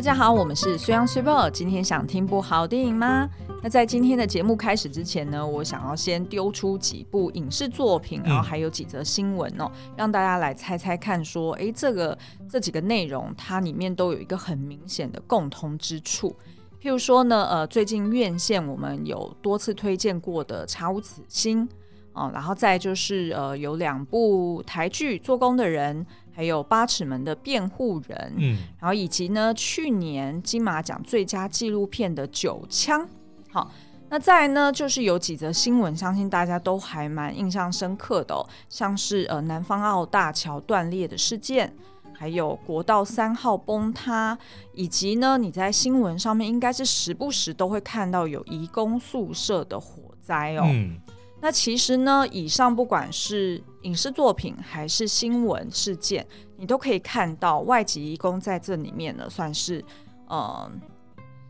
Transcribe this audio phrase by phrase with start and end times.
[0.00, 1.50] 大家好，我们是虽央虽报。
[1.50, 3.28] 今天想听部好电影吗？
[3.62, 12.16] 那在今天的节目开始之前呢，我想要先丢出几部影视作品，然后还有几则新闻哦，嗯、让大家来猜猜看，说，哎，这个
[12.48, 16.34] 这几个内容它里面都有一个很明显的共通之处。
[16.80, 21.68] 譬如说呢，呃，最近院线我们有多次推荐过的《查无此心》
[22.14, 26.02] 哦，然后再就是呃，有两部台剧《做工的人》。
[26.40, 33.06] 还有八尺门的辩护人，嗯，然后以及呢，去年金马奖最佳纪录片的九枪，
[33.50, 33.70] 好，
[34.08, 38.40] 那再来呢，就是有几则新闻，相信大家都还蛮印象深刻的哦，
[38.70, 41.70] 像是呃南方澳大桥断裂的事件，
[42.14, 44.38] 还有国道三号崩塌，
[44.72, 50.62] 以及呢，你在新闻上面应该是时不时都会看到有移工宿舍的火灾哦。
[50.64, 50.98] 嗯
[51.42, 56.26] 那其实呢，以上不管是影视作品还是新闻事件，
[56.58, 59.82] 你都可以看到外籍移工在这里面呢，算是
[60.28, 60.70] 呃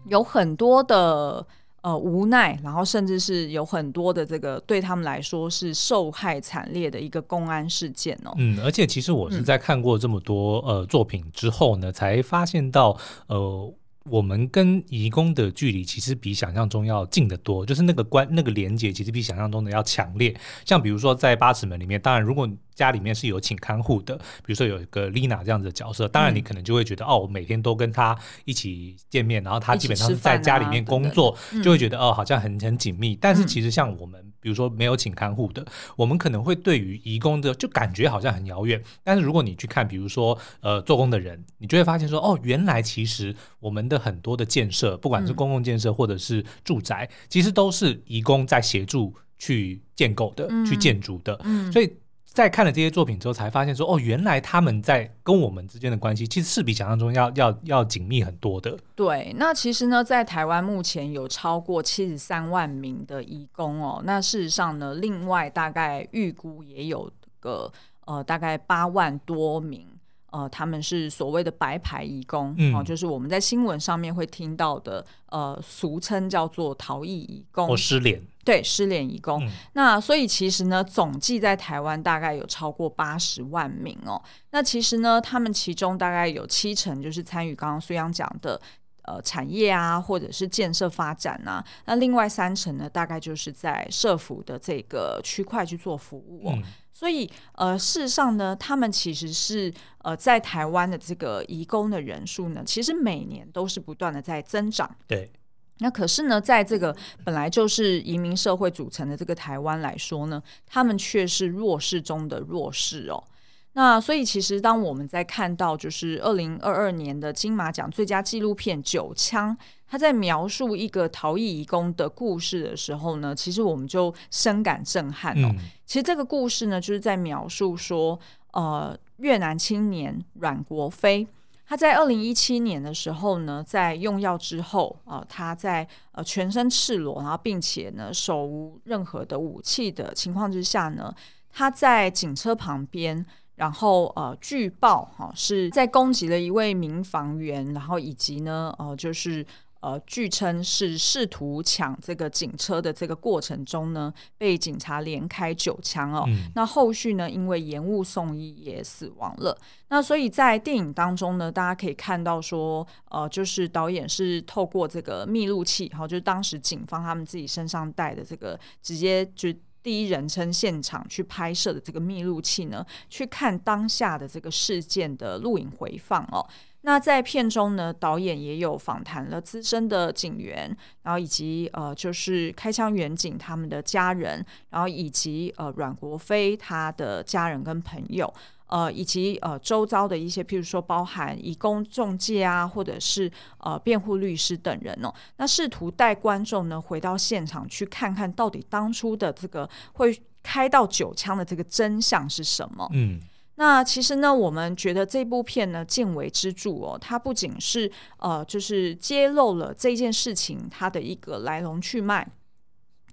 [0.06, 1.44] 有很多的
[1.82, 8.32] 呃无奈，然后甚至是有很多的这个对他们来说是受害惨烈的一个公安事件哦。
[8.38, 13.75] 嗯，而且其实我是在看过这么多呃作品之后呢，才发现到呃。
[14.05, 20.34] 我们跟移工的距离其实比想象中要近得多，就是那个关那个连接其实比想象中的要强烈。
[20.65, 33.15] 像比如说在八尺门里面，当然如果家里面是有请看护的，比如说有一个丽娜这样子的角色，当然你可能就会觉得、嗯、哦，我每天都跟她一起见面，然后她基本上是在家里面工作，啊、就会觉得哦，好像很很紧密。
[33.21, 34.25] 但是其实像我们。
[34.41, 35.64] 比如说没有请看护的，
[35.96, 38.82] 我们可能会对于移工的就感觉好像很遥远。
[39.05, 51.38] 但是如果你去看，比如说呃做工的人，你就会发现说，哦，原来其实我们的很多的建设，不管是公共建设或者是住宅，嗯、其实都是移工在协助去建构的、嗯、去建筑的。
[51.44, 51.92] 嗯，所以。
[52.33, 58.78] 在看了这些作品之后，才发现说哦，原来他们在跟我们之间的关系，其实是比想象中要要要紧密很多的。
[58.95, 67.10] 对，那其实呢，在台湾目前有超过七十三万名的移工哦，那事实上呢，另外大概预估也有
[67.41, 67.71] 个
[68.06, 69.87] 呃大概八万多名。
[70.30, 79.44] 呃，他们是所谓的白牌移工，嗯、哦，就是我们在新闻上面会听到的，呃，俗称叫做逃逸移工或失联，对，失联移工。
[79.44, 84.22] 嗯、那所以其实呢，总计在台湾大概有超过八十万名哦。
[84.52, 88.60] 那其实呢，他们其中大概有七成就是参与刚刚苏央讲的
[89.02, 91.64] 呃产业啊，或者是建设发展啊。
[91.86, 96.52] 那另外三成呢，大概就是在社服的这个区块去做服务哦。
[96.54, 96.62] 嗯
[97.00, 99.72] 所以，呃，事实上呢，他们其实是
[100.03, 104.94] 呃，在台湾的这个移工的人数呢，其实每年都是不断的在增长。
[105.06, 105.33] 对。
[105.78, 106.94] 那可是呢，在这个
[107.25, 113.25] 本来就是移民社会组成的这个台湾来说呢，他们却是弱势中的弱势哦。
[113.72, 119.56] 那所以，其实当我们在看到就是二零二二年的金马奖最佳纪录片《九枪》。
[119.93, 125.51] 他在描述一个逃逸移工的故事的时候呢，其实我们就深感震撼哦。
[125.53, 128.17] 嗯、其实这个故事呢，就是在描述说，
[128.53, 131.27] 呃，越南青年阮国飞，
[131.67, 141.12] 他在二零一七年的时候呢，在用药之后，呃，他在呃全身赤裸，然后并且呢手无任何的武器的情况之下呢，
[141.51, 143.27] 他在警车旁边，
[143.57, 149.45] 然后呃据报哈、呃、是在攻击了一位民防员，然后以及呢呃就是。
[149.80, 156.24] 呃，据称是试图抢这个警车的这个过程中呢，被警察连开九枪哦。
[156.28, 159.56] 嗯、那后续呢，因为延误送医也死亡了。
[159.88, 169.48] 那所以在电影当中呢，大家可以看到说，呃，就是导演是透过这个密录器，哈，就是当时警方他们自己身上带的这个直接就
[169.82, 176.47] 第一人称现场去拍摄的这个密录器呢，去看当下的这个事件的录影回放哦。
[176.82, 188.32] 那在片中呢，导演也有访谈了资深的警员，然后以及呃，就是开枪员警他们的家人，然后以及呃阮国飞他的家人跟朋友，
[188.66, 202.88] 呃，以及呃周遭的一些，譬如说包含以公众介啊，或者是呃辩护律师等人哦，那试图带观众呢回到现场去看看到底当初的这个会开到九枪的这个真相是什么？
[202.94, 203.21] 嗯。
[203.60, 212.27] 那其实呢，我们觉得这部片呢，见微知著哦，它不仅是呃，就是揭露了这件事情它的一个来龙去脉，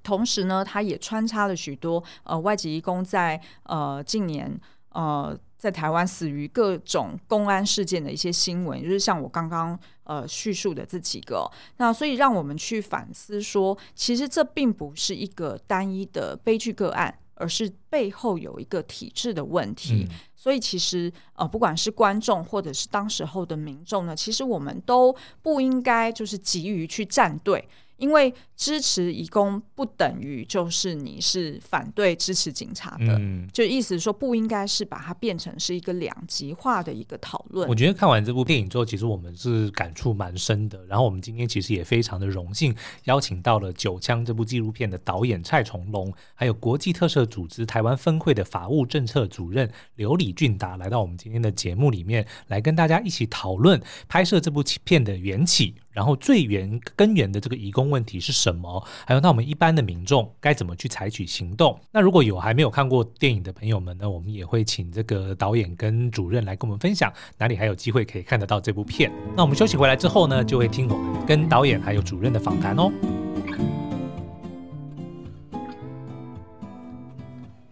[0.03, 4.57] 同时呢，它也穿插了许多呃外籍移工在呃近年
[4.93, 17.19] 呃在台湾死于各种公安事件的一些新闻，就是像我刚刚呃叙述的这几个哦，那所以让我们去反思说，其实这并不是一个单一的悲剧个案。
[17.39, 20.07] 而是背后有一个体制的问题。
[20.09, 20.15] 嗯、
[20.47, 27.67] 所以其实呃，不管是观众或者是当时候的民众呢，其实我们都不应该就是急于去站队。
[27.97, 37.67] 因为支持移工不等于就是你是反对支持警察的，嗯、就意思是说不应该是把它变成是一个两极化的一个讨论。
[37.67, 40.85] 我觉得看完这部电影之后，其实我们是感触蛮深的。
[40.85, 55.75] 然后我们今天其实也非常的荣幸，邀请到了《九枪》这部纪录片的导演蔡崇隆，还有国际特赦组织台湾分会的法务政策主任刘李俊达，来到我们今天的节目里面，来跟大家一起讨论拍摄这部片的缘起。
[55.97, 58.85] 然后最源根源的这个移工问题是什么？
[59.03, 61.75] 还有那我们一般的民众该怎么去采取行动？
[61.91, 69.11] 那如果有还没有看过电影的朋友们呢，我们也会请这个导演跟主任来跟我们分享哪里还有机会可以看得到这部片。
[69.35, 72.91] 那我们休息回来之后呢，就会听我们跟导演还有主任的访谈哦。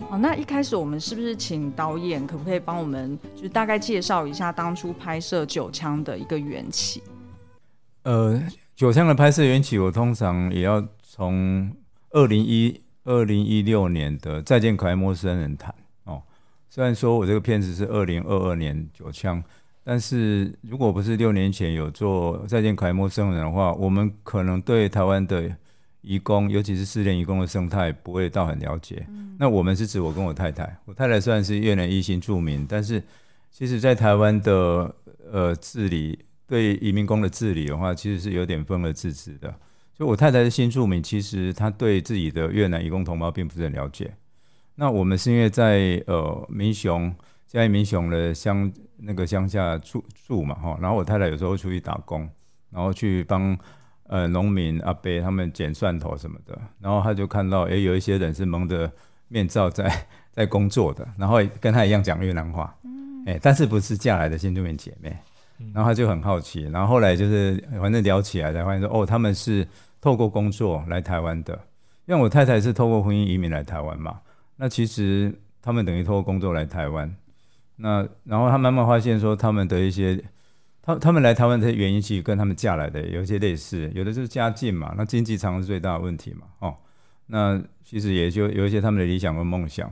[0.10, 7.04] 好，那一开始我们是不是请导演可不可以帮我们就是大概介绍一下当初拍摄《九枪》的一个缘起？
[8.06, 8.40] 呃，
[8.76, 11.76] 九枪的拍摄缘起，我通常也要从
[12.12, 15.74] 二零一二零一六年的《再见可爱陌生人》谈
[16.04, 16.22] 哦。
[16.70, 19.44] 虽然说我这个片子是二零二二年九枪，
[19.84, 25.52] 但是如果不是六年前有做《再见可爱陌生人》的话，我们可能对台湾的
[26.02, 29.04] 移工，尤其是失联移工的生态，不会到很了解。
[29.10, 33.02] 嗯、那我们是指我跟我太太，我太太虽然是越南一心住民，但是
[33.50, 34.94] 其实在台湾的
[35.32, 36.20] 呃治理。
[36.48, 39.54] 对移民工的治理的话，其实是有点分而治之的。
[39.98, 44.14] 就我太太是新住民，其实她对自己的越南移工同胞并不是很了解。
[44.76, 47.16] 那我们是因为在呃民雄，
[47.48, 52.30] 在民雄的乡那个乡下住住嘛哈，然后我太太有时候出去打工，
[52.72, 53.58] 然后去帮
[54.08, 58.92] 呃农民阿伯他们捡蒜头什么的，然后他就看到诶有一些人是蒙着
[59.30, 62.76] 面罩在 在工作的，然后跟他一样讲越南话，
[63.26, 65.16] 哎，但是不是嫁来的新住民姐妹。
[65.74, 69.66] 然后他就很好奇，然后后来就是反正聊起来才发现说，哦，他们是
[70.02, 71.54] 透过工作来台湾的，
[72.06, 74.20] 因为我太太是透过婚姻移民来台湾嘛。
[74.58, 77.16] 那其实他们等于透过工作来台湾，
[77.78, 80.22] 那然后他慢慢发现说，他们的一些，
[80.82, 86.76] 他他们来台湾的原因其实跟他们嫁来的有一些类似，有的就是家境嘛，那经济常是最大的问题嘛，哦，
[87.28, 89.90] 那其实也就有一些他们的理想跟梦想，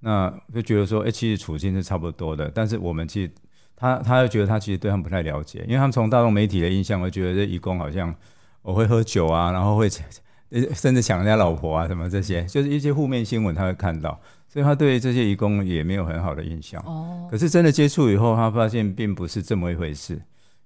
[0.00, 3.30] 那就觉得说，哎，其实处境是差不多的，但是我们其实。
[3.76, 8.14] 他他又觉得他其实对他们不太了解，因为他们从大众媒体的印象会觉得这义工好像
[8.62, 9.88] 我会喝酒啊，然后会
[10.72, 14.18] 甚至抢人家老婆啊什么这些，就是一些负面新闻他会看到，
[14.48, 16.80] 所以他对这些义工也没有很好的印象。
[16.86, 17.26] 哦。
[17.30, 20.20] 可是真的接触以后，他发现并不是这么一回事。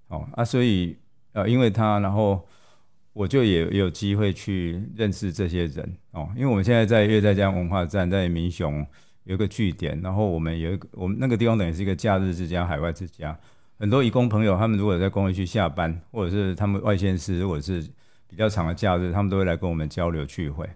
[0.08, 0.96] 哦啊，所以
[1.32, 2.46] 呃，因为他，然后
[3.14, 8.86] 我就也有机会去认识这些人哦，因为我们现在在越在江文化站，在民雄。
[9.28, 13.38] 有一个据点，然后我们有一个，我们那个地方等于是一个假日之家、海外之家。
[13.78, 17.86] 很多义工朋友，他们如果在工业区下班，或者是他们外县市，如果是
[18.26, 20.66] 比较长的假日，他们都会来跟我们交流聚会。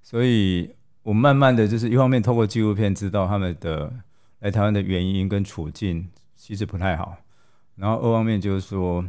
[0.00, 0.70] 所以，
[1.02, 3.92] 我慢慢的就是一方面透过纪录片知道他们的
[4.38, 7.16] 来台湾的原因跟处境其实不太好，
[7.74, 9.04] 然后二方面就是说。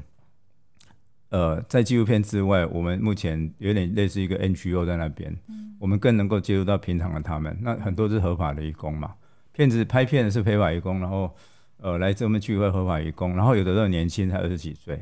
[1.30, 7.56] 呃，在纪录片之外，我们目前有点类似一个 NGO 在那边，嗯、我们更能够接触到平常的他们。
[7.62, 9.14] 那很多是合法的义工嘛，
[9.52, 11.31] 骗子拍片的是非法义工，然后
[11.78, 15.00] 呃来这边聚会合法义工，然后有的都很年轻，才二十几岁，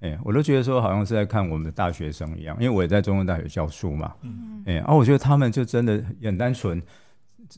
[0.00, 6.82] 哎，我都觉得说好像是在看我们的大学生一样，因为我也在中文大学教书嘛，嗯，哎，然后我觉得他们就真的很单纯，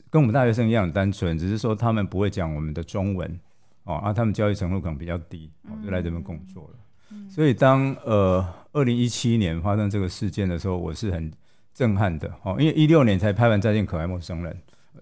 [0.09, 3.39] 跟我们大学生一样很单纯，只是说他们不会讲我们的中文，
[3.83, 6.79] 哦，啊，他们教育程度可能比较低，哦，就来这边工作了。
[7.29, 11.31] 所以当呃二零一七年发生这个事件的时候，我是很
[11.73, 14.53] 震撼的哦，因为一六年才拍完《再见可爱陌生人》，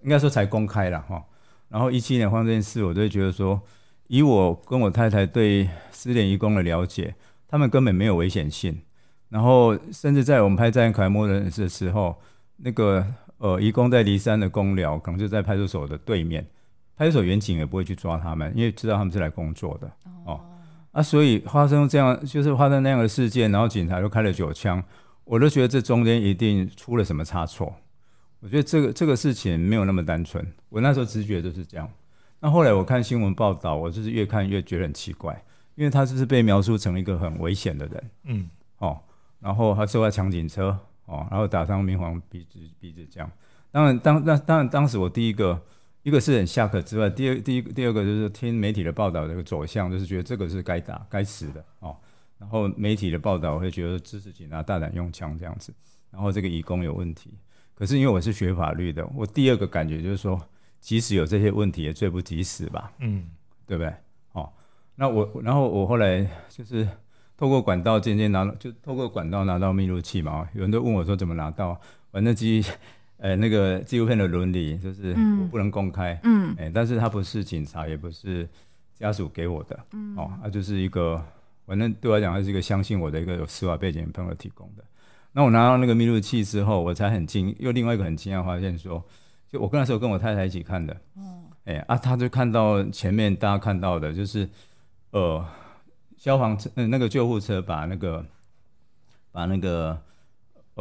[0.04, 1.24] 应该说才公开了哈。
[1.68, 3.62] 然后一七年发生这件事，我就会觉得说，
[4.08, 7.16] 以我跟我太太对失联义工的了解，
[7.48, 8.82] 他们根本没有危险性。
[9.30, 12.18] 然后甚至在我们拍《再见可爱陌生人》的时候，
[12.58, 13.06] 那个
[13.38, 16.46] 呃义工在骊山的公寮，可能就在派出所的对面，
[16.98, 19.90] 派出所员警也不会去抓他们，因为知道他们是来工作的
[20.26, 20.42] 哦。
[20.92, 24.84] 啊，所以发生这样，就是发生那样的事件，然后警察就开了九枪，
[25.24, 27.74] 我都觉得这中间一定出了什么差错。
[28.42, 31.90] 我觉得这个这个事情没有那么单纯，我那时候直觉就是这样。
[32.42, 35.42] 那后来我看新闻报道，我就是越看越觉得很奇怪，
[35.76, 39.00] 因为他就是被描述成一个很危险的人，嗯，哦，
[39.40, 43.32] 然后他说要抢警车，哦，然后打伤明黄鼻子鼻子这样。
[43.72, 45.62] 当然当那当然当时我第一个。
[46.04, 51.96] 一个是很下课之外，第二、第一、第二个就是听媒体的报道这个走向，就是觉得这个是该打、该死的哦。
[52.40, 55.72] 然后媒体的报道会觉得支持警察大胆用枪这样子，
[56.10, 57.32] 然后这个义工有问题。
[57.76, 60.40] 可是因为我是学法律的，我第二个感觉就是说，
[60.80, 62.92] 即使有这些问题，也罪不及死吧？
[63.00, 63.30] 嗯，
[63.68, 63.94] 对不对？
[64.32, 64.52] 哦，
[64.96, 66.88] 那我然后我后来就是
[67.38, 70.48] 透过管道渐渐拿到，就透过管道拿到密录器嘛。
[70.56, 71.80] 有人都问我说怎么拿到？
[72.12, 72.64] 反正基
[73.22, 78.46] 呃那个纪录片的伦理就是我不能公开，嗯，哎，但是它不是警察，也不是
[78.94, 81.24] 家属给我的，嗯，哦，它就是一个。
[81.64, 84.84] 反正对我来讲，还是一个相信我的一个有司法背景的朋友提供的。
[85.32, 89.02] 那我拿到那个密录器之后，我才很惊，又另外一个很惊讶发现说，
[89.48, 94.50] 就我那时候跟我太太一起看的，哦，哎啊，他就看到前面大家看到的，就是
[95.12, 95.46] 呃，
[96.18, 98.26] 消防车，嗯，那个救护车把那个
[99.32, 99.98] 把那个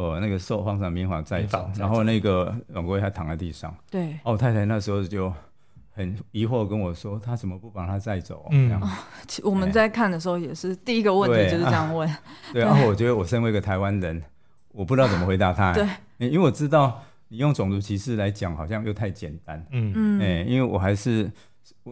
[0.09, 5.31] 呃那个受方场民法载走，然后那个阮国威还躺在地上，对，哦，太太那时候就。
[5.93, 8.47] 很疑惑跟我说，他怎么不把他载走？
[8.51, 8.81] 嗯，
[9.43, 12.09] 我们在看的时候也是第一个问题就是这样问。
[12.53, 14.23] 对，然后我觉得我身为一个台湾人，
[14.71, 15.73] 我不知道怎么回答他。
[15.73, 15.85] 对，
[16.17, 19.63] 因为我知道你用种族歧视来讲，好像又太简单。
[19.71, 21.29] 嗯嗯，哎，因为我还是，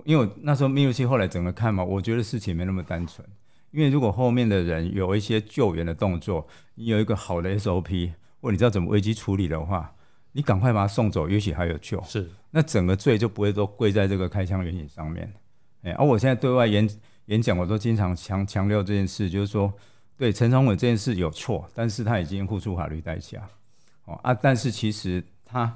[0.05, 3.27] 因为我那时候密录器后来整个看嘛，我觉得事情没那么单纯。
[3.71, 8.11] 因为如果后面的人有一些救援的动作，你有一个好的 SOP，
[8.41, 9.95] 或你知道怎么危机处理的话。
[10.31, 11.99] 你赶快把他送走，也许还有救。
[12.03, 15.33] 是，那整个罪就不会都跪在这个开枪原因上面。
[15.81, 16.87] 哎，而我现在对外演
[17.25, 19.73] 演讲，我都经常强强调这件事，就是说，
[20.15, 23.41] 对陈长伟这件事有错，但是他已经付出法律代价。
[24.05, 25.75] 哦啊，但是其实他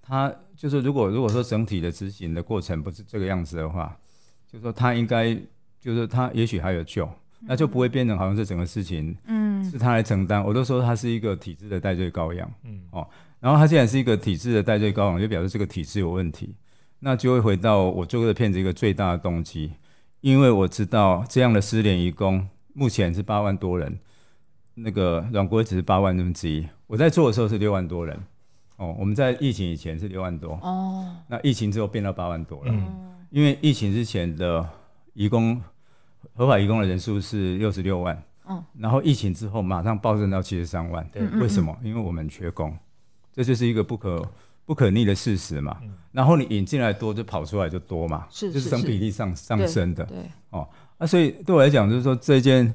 [0.00, 3.98] 他就是如果如果说整体的执行的过程不是这个样子的话，
[4.46, 5.36] 就是说他应该
[5.82, 7.06] 就是他也许还有救，
[7.40, 10.42] 那就不会变成好像这整个事情嗯是他来承担。
[10.42, 12.50] 我都说他是一个体制的代罪羔羊。
[12.64, 13.06] 嗯哦。
[13.40, 16.54] 然后他既然是一个体制的代罪羔羊，就表示这个体制有问题，
[17.00, 19.72] 那就会回到我做这个片子一个最大的动机，
[20.20, 23.98] 因为我知道这样的失联移工目前是八万多人，
[24.74, 28.16] 那个阮国只是八万分之一，我在做的时候是六万多人，
[28.76, 34.64] 哦，我们在疫情以前是六万多，哦，那疫情之后变到八万多了，嗯，因为疫情之前的
[35.14, 35.60] 移工
[36.34, 41.76] 合法移工的人数是六十六万，嗯，然后疫情之后马上暴增到七十三万，对，为什么？
[41.82, 42.76] 因为我们缺工。
[43.34, 44.30] 这就是一个不可
[44.66, 45.76] 不可逆的事实嘛。
[45.82, 50.04] 嗯、然后你引进来多，就跑出来就多嘛，是是是就是成比例上上升的。
[50.04, 52.74] 对，对哦，那、啊、所以对我来讲，就是说这件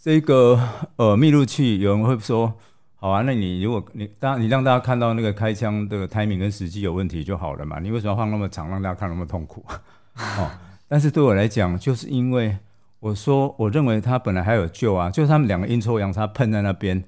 [0.00, 0.58] 这个
[0.96, 2.52] 呃密录器，有人会说，
[2.96, 9.62] 好啊，那你如果你当你让大家看到那个开枪的 timing 跟时机有问题就好了嘛，你为什么要放那么长，让大家看那么痛苦？
[10.16, 10.50] 哦，
[10.88, 12.56] 但是对我来讲，就是因为
[13.04, 17.04] 我说我认为他本来还有救啊，就是他们两个阴错阳差碰在那边。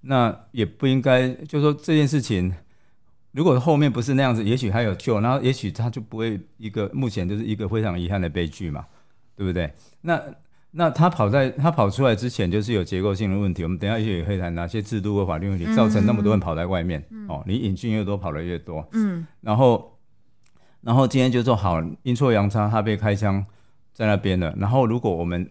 [0.00, 2.54] 那也不应该，就是说这件事情，
[3.32, 8.86] 如果后面不是那样子，也许还有救，然后也许他就不会一个目前就是一个非常遗憾的悲剧嘛，
[9.36, 9.70] 对不对？
[10.00, 10.18] 那
[10.70, 13.62] 那他跑在他跑出来之前，就是有结构性的问题。
[13.64, 17.04] 我们等一下也许也可以谈哪些制度和法律问题造成那么多人跑在外面。
[17.10, 18.86] 嗯、哦，你引进越多，跑的越多。
[18.92, 19.26] 嗯。
[19.42, 19.98] 然后，
[20.80, 23.44] 然后今天就说好，阴错阳差，他被开枪
[23.94, 24.54] 在那边的。
[24.58, 25.50] 然后，如果我们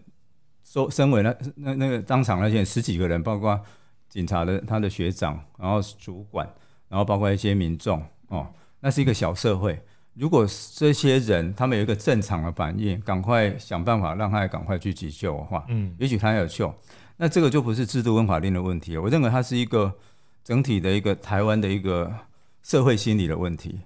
[0.62, 3.60] 说身为那那那个当场那些十几个人，包括。
[4.06, 6.48] 警察的他的学长，然后主管，
[6.88, 8.46] 然后包括一些民众哦，
[8.78, 9.76] 那是一个小社会。
[10.12, 10.46] 如果
[10.76, 16.72] 这些人他们有一个正常的反应，赶快想办法让他赶快去急救的话，嗯，也许他有救。
[17.16, 19.92] 那这个就不是制度跟法令的问题，我认为它是一个
[20.44, 22.12] 整体的一个台湾的一个
[22.62, 23.80] 社会心理的问题。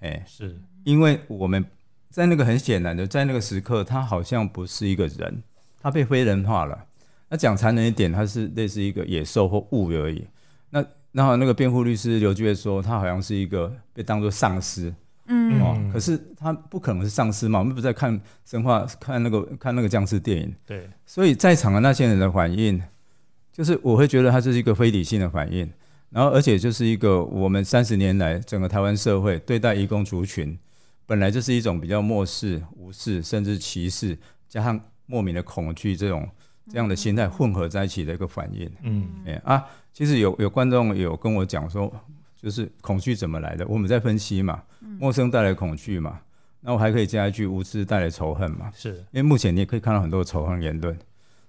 [0.00, 1.64] 哎，是因为我们
[2.10, 5.42] 在那个很显然的在那个时刻，他好像不是一个人，
[5.80, 6.86] 他被非人化了。
[7.28, 10.26] 那讲残忍一点，他是类似一个野兽或物而已。
[10.70, 14.94] 那然后那个辩护律师刘俊说，他好像是一个被当作丧尸，
[15.26, 17.58] 嗯，哦，可是他不可能是丧尸嘛。
[17.58, 20.88] 我们不是在看神话，看那个看那个僵尸电影，对。
[21.04, 22.80] 所以在场的那些人的反应，
[23.52, 25.70] 就是我会觉得他这是一个非理性的反应。
[26.10, 30.58] 然后而且就是一个我们三十年来整个台湾社会对待移工族群，
[31.08, 34.16] 本来就是一种比较漠视、无视，甚至歧视，
[34.48, 36.28] 加上莫名的恐惧这种。
[36.70, 41.90] 这样的心态混合在一起的一个反应，嗯，哎啊，其实有有观众有跟我讲说，
[42.36, 43.66] 就是恐惧怎么来的？
[43.66, 44.62] 我们在分析嘛，
[45.00, 46.20] 陌生带来恐惧嘛，
[46.60, 50.94] 那我还可以加一句无知带来仇恨嘛，是，因为目前你也可以看到很多仇恨言论，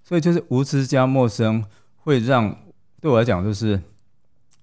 [0.06, 1.66] 所以就是无知加陌生
[1.98, 2.58] 会让
[3.02, 3.78] 对我来讲，就是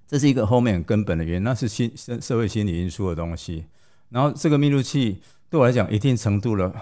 [0.07, 3.67] 这是一个后面根本的原因，那是心社社会心理因素的东西。
[4.09, 5.21] 然后这个密录器
[5.51, 6.73] 对我来讲，一定程度的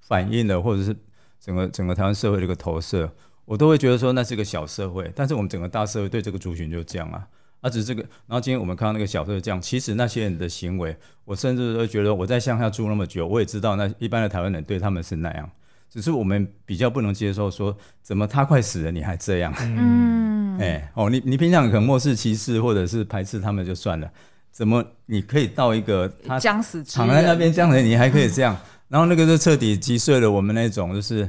[0.00, 0.96] 反映了，或者是。
[1.40, 3.06] 整个整个台湾社会的一个投射，
[3.44, 7.28] 我都会觉得说那是一个小社会，但是我们整个大社会对这个族群就这样啊，
[7.60, 8.00] 啊，只是这个。
[8.00, 15.50] 然后今天我们看到那个小社会这样，其实那些人的行为，我甚至都觉得我在乡下住那么久，我也知道那一般的台湾人对他们是那样，
[15.90, 19.52] 只是我们比较不能接受说，怎么他快死了你还这样？
[19.58, 24.10] 嗯，哎、欸，哦，你你平常可能漠视歧视或者是排斥他们就算了，
[24.54, 28.54] 怎么你可以到一个他将死躺在那边这样的你还可以这样？
[28.54, 31.28] 嗯、然后那个就彻底击碎了我们那种就是。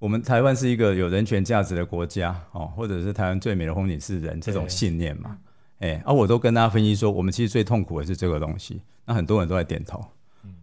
[0.00, 5.36] 我们台湾是一个有人权价值的国家，哦，或者是台湾最美的风景是人这种信念嘛？
[5.80, 8.80] 哎，而、啊、我都跟大家分析说，我们其实最痛苦的是这个东西。
[9.04, 10.02] 那很多人都在点头，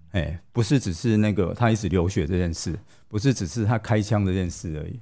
[0.10, 2.76] 哎，不是只是那个他一直流血这件事，
[3.08, 5.00] 不是只是他开枪这件事而已。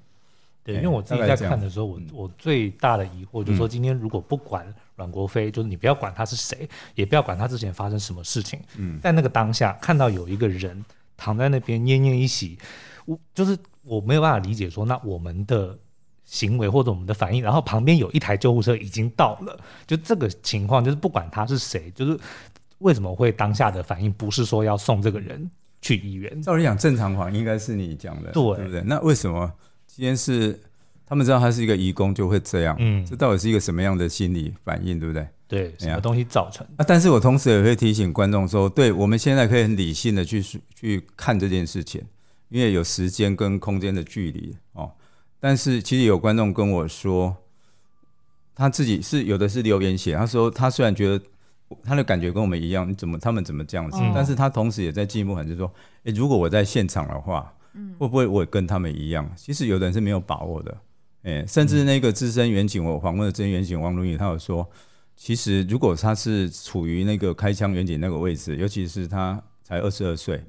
[0.65, 4.67] 对，因为我自己在看的时候，我我最大的疑惑就是说，今天如果不管
[4.97, 10.83] 阮国飞，就是你不要管他是谁，也不要管他之前发生什么事情，嗯，在那个当下看到有一个人
[11.15, 12.57] 躺在那边奄奄一息，
[13.05, 13.57] 我就是。
[13.87, 15.77] 我没有办法理解说，那我们的
[16.23, 19.55] 行为或者我们的反应，然后旁边有一台救护车已经到了，
[19.85, 22.19] 就这个情况，就是不管他是谁，就是
[22.79, 25.47] 为什么会当下的反应不是说要送这个人
[25.83, 26.41] 去医院？
[26.41, 28.81] 照理讲，正常话应该是你讲的，对，对不对？
[28.81, 29.53] 那为什么
[29.95, 30.59] 今天是
[31.05, 32.75] 他们知道他是一个移工就会这样？
[32.79, 35.25] 嗯，这到底是一个什么样的心理反应，对不对？
[35.47, 36.67] 对，什么东西造成？
[36.75, 42.03] 啊，但是我同时也会提醒观众说，对，我们现在可以很理性的去去看这件事情。
[42.49, 44.91] 因为有时间跟空间的距离哦，
[45.39, 47.35] 但是其实有观众跟我说，
[48.53, 51.25] 他自己是有的是留言写，他说他虽然觉得
[51.83, 53.97] 他的感觉跟我们一样，你怎么他们怎么这样子？
[53.99, 55.71] 嗯、但是他同时也在进一步喊，就是说，
[56.03, 57.51] 诶，如果我在现场的话，
[57.97, 59.29] 会不会我也跟他们一样？
[59.35, 60.77] 其实有的人是没有把握的，
[61.23, 64.67] 诶，甚至那个资深远景，我访问的资深远景王如宇，他有说，
[65.15, 70.43] 其实如果他是处于那个开枪远景那个位置，尤其是他才二十二岁。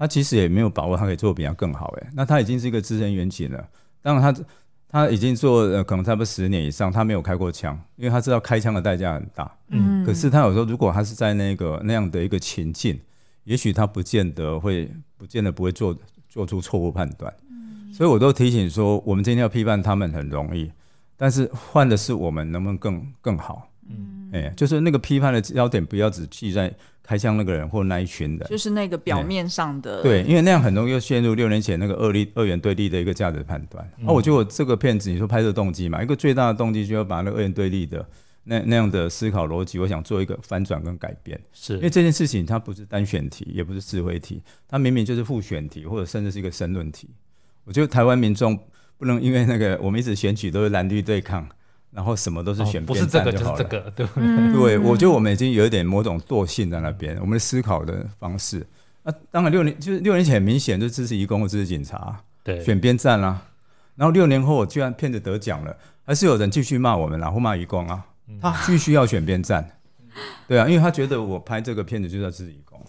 [0.00, 1.92] 他其实也没有把握，他可以做得比他更好。
[2.00, 3.68] 哎，那他已经是一个资深远景了。
[4.00, 4.44] 当然，他
[4.88, 9.52] 他已经做呃，可能差不多十年以上，他没有开过枪，因为他知道开枪的代价很大。
[9.70, 10.06] 嗯。
[10.06, 12.96] 可是他有时候，如果他是在那个那样的一个情境，
[13.42, 15.92] 也许他不见得会，不见得不会做
[16.28, 17.32] 做出错误判断。
[17.50, 17.92] 嗯。
[17.92, 20.70] 所以我都提醒说，我们今天要批判他们很容易，
[21.16, 23.70] 但是换的是我们能不能更更好。
[23.88, 24.30] 嗯。
[24.32, 26.74] 哎，就是那个批判的焦点，不要只记在。
[27.00, 30.02] 开枪那个人或那一群人，就是那个表面上的。
[30.02, 33.82] 对，因为那样很容易又陷入六年前那个二立二元对立的一个价值判断。
[33.96, 38.06] 那、嗯啊、我觉得我这个片子，你说拍摄动机嘛，一个最大的动机就要把那个二元对立的
[38.48, 41.38] 那那样的思考逻辑，我想做一个翻转跟改变。
[41.52, 47.08] 是因为这件事情它不是单选题，也不是智慧题，它明明就是复选题，或者甚至是一个申论题。
[47.64, 48.58] 我觉得台湾民众
[48.96, 51.48] 不能因为那个我们一直选举都是蓝绿对抗。
[51.90, 54.76] 然后什么都是选边站就好了，不是这个就是这个，对不对？
[54.76, 58.64] 对，我觉得我们已经有一点某种惰性在那边，我们的思考的方式。
[59.04, 63.42] 那当然六年就是六年前很明显就支持移工或支持警察，对，选边站啦。
[63.96, 68.04] 然后六年后我居然骗子得奖了，还是有人继续骂我们，然后骂移工啊，
[68.40, 69.68] 他必须要选边站，
[70.46, 72.80] 对啊，因为他觉得我拍这个片子就是要支持移工，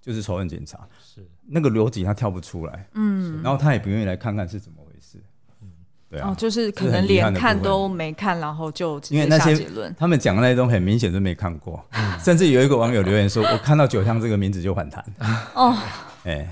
[0.00, 1.26] 就是仇恨警察，是。
[1.50, 5.18] 那个逻辑他跳不出来，嗯，然后他也不愿意来看看是怎么回事。
[6.10, 9.94] 对啊，哦，就是可能连看都没看，然后就直接下结论。
[9.98, 15.04] 他们讲的那些东西很明显都没看过，嗯、甚至有一个网友留言说：“我看到九香这个名字就反弹。”
[15.54, 15.76] 哦，
[16.24, 16.48] 哎、欸，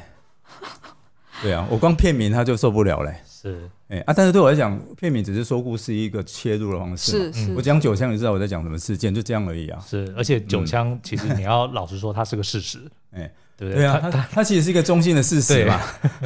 [1.43, 3.15] 对啊，我光片名他就受不了嘞。
[3.47, 7.33] 是，哎、欸、啊，但是对我来讲，片名只是说故事一个切入的方式。
[7.33, 9.79] 是是，我讲九枪，你知道我在讲什么事件，就这样而已啊。
[9.87, 12.81] 是，而且九枪其实你要老实说，它是个事实。
[13.13, 13.33] 哎、欸。
[13.59, 15.81] 对，对，对啊，他他他其实是一个中性的事实嘛，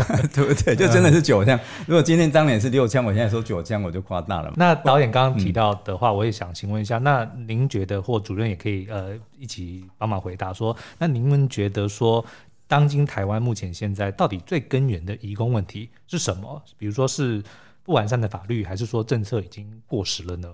[0.04, 0.74] 对， 对不对？
[0.74, 1.56] 就真的是九枪。
[1.86, 4.54] 如果今天当年是六枪，我现在说九枪，我就夸大了嘛。
[4.56, 12.24] 那导演刚刚提到的话，我也想请问一下，嗯、那您觉得或主任也可以呃一起帮忙回答说，那您们觉得说，
[12.70, 16.62] 当今台湾目前现在到底最根源的移工问题是什么？
[16.78, 17.42] 比如说是
[17.82, 20.48] 不完善的法律，还是说政策已经过时了呢？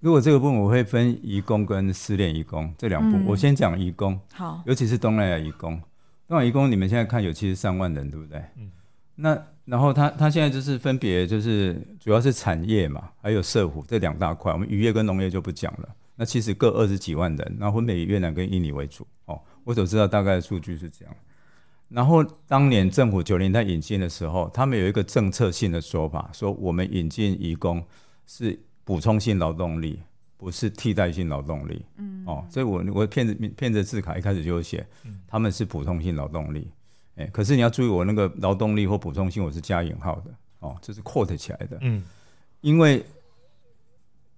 [0.00, 5.78] 如果这个部分我会分移工跟失恋移工这两部，嗯、我先讲移工，好，尤其是东南亚移工。
[6.26, 8.42] 东南亚移工你们现在看有七十三万人，对不对？
[8.56, 8.70] 嗯。
[9.16, 14.50] 那然后他他现在就是分别就是主要是产业嘛，还有社福这两大块。
[14.54, 15.88] 我们渔业跟农业就不讲了。
[16.14, 19.06] 那其实各二十几万人，然后分别以越南跟印尼为主。
[19.26, 21.14] 哦，我所知道大概的数据是这样。
[21.90, 27.84] 然后当年政府九零代引进的时候，他们有一个政策性的说法，说我们引进移工
[28.26, 28.58] 是。
[28.86, 30.00] 补充性劳动力
[30.36, 34.86] 不是替代性劳动力，嗯，哦，所以我我骗子骗子字卡一开始就写，
[35.26, 36.70] 他们是补充性劳动力，
[37.16, 42.04] 哎、欸，可是你要注意我那个劳动力或补充性我是加引号的，哦，这是 quote 起来的，嗯，
[42.60, 43.04] 因为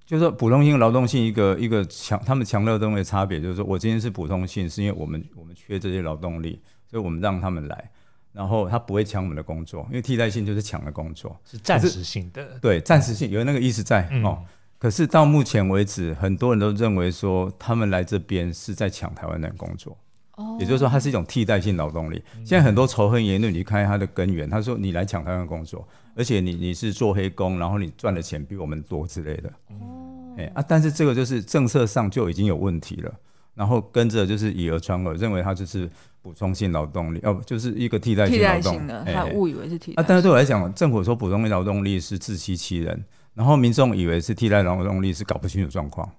[0.08, 6.58] 就是说普通性劳动性一个一个强，他们强调中的差别就是说我今天是普通性，是因为我们我们缺这些劳动力，
[6.90, 7.90] 所以我们让他们来。
[8.32, 12.58] 然后他不会抢我们的工作，因为替代性就是抢的工作，是暂时性的。
[12.62, 14.38] 对，暂时性有那个意思在、嗯、哦。
[14.78, 19.94] 可是到目前为止，很多人都认为说他们来这边是在抢台湾人的工作。
[20.36, 22.22] 哦，也就是说它是一种替代性劳动力。
[22.44, 25.86] 现在很多仇恨言论，你看它的根源，他说你来抢台湾工作，
[26.18, 29.48] 而且你你是做黑工，然后你赚的钱比我们多之类的。
[29.68, 33.14] 哦，哎啊，但是这个就是政策上就已经有问题了，
[33.54, 35.88] 然后跟着就是以讹传讹，认为它就是
[36.20, 40.02] 补充性劳动力，哦，就是一个替代性劳动力的，他误以为是替代。
[40.02, 43.04] 啊，但是对我来讲，政府说补充性劳动力是自欺欺人，
[43.34, 46.10] 然后民众以为是替代劳动力，是搞不清楚状况。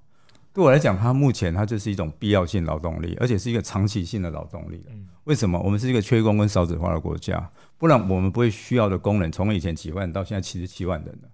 [0.53, 4.81] 对我来讲，它目前它就是一种必要性劳动力，而且是一个长期性的劳动力。
[4.89, 5.59] 嗯为什么？
[5.59, 7.47] 我们是一个缺工跟少子化的国家，
[7.79, 11.29] 不然我们不会需要的工人从以前几万到现在七十七万人了，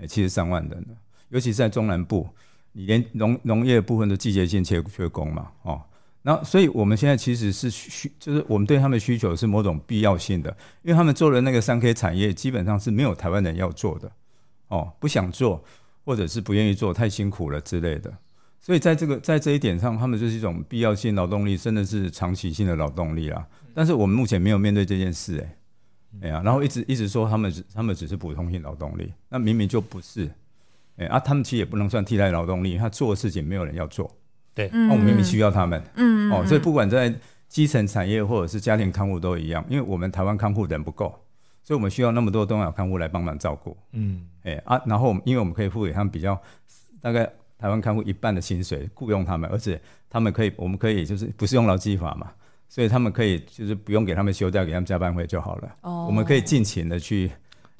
[0.00, 0.88] 哎，七十三万人了。
[1.30, 2.28] 尤其是在中南部，
[2.72, 5.80] 你连农农业部分的季节性缺缺工嘛，哦，
[6.22, 10.50] 那所以我们现在其实是需，就是我们对他们的需求是某种必要性的，
[10.82, 14.10] 因为他们做的那个三 K 产业基本上是没有台湾人要做的，
[14.68, 15.64] 哦，不想做
[16.04, 18.12] 或者是不愿意做，太辛苦了之类的。
[18.60, 23.46] 所以在这个在这一点上，他们就是一种必要性劳动力，真的是长期性的劳动力啊。
[23.74, 25.56] 但是我们目前没有面对这件事，欸，哎，
[26.22, 30.30] 哎呀，然后一直一直说他们只他们只是普通性劳动力，那明明就不是，
[30.96, 34.10] 哎啊，他们其实也不能算替代劳动力，他做的事情没有人要做，
[34.54, 37.14] 对，那我们明明需要他们，嗯，哦，所以不管在
[37.48, 41.14] 基层产业或者是家庭看护都一样，因为我们台湾看护人不够，
[41.62, 46.40] 所以我们需要那么多东亚看护来帮忙照顾，嗯，哎啊，然后因为我们可以付给他们比较
[47.00, 47.30] 大概。
[47.56, 52.30] 台湾看护一半的薪水雇佣他们，而且他们可以，我们可以就是不是用劳基法嘛，
[52.68, 55.68] 所以他们可以就是不用给他们休假，给他们加班费就好了。
[55.82, 57.30] 哦，我们可以尽情的去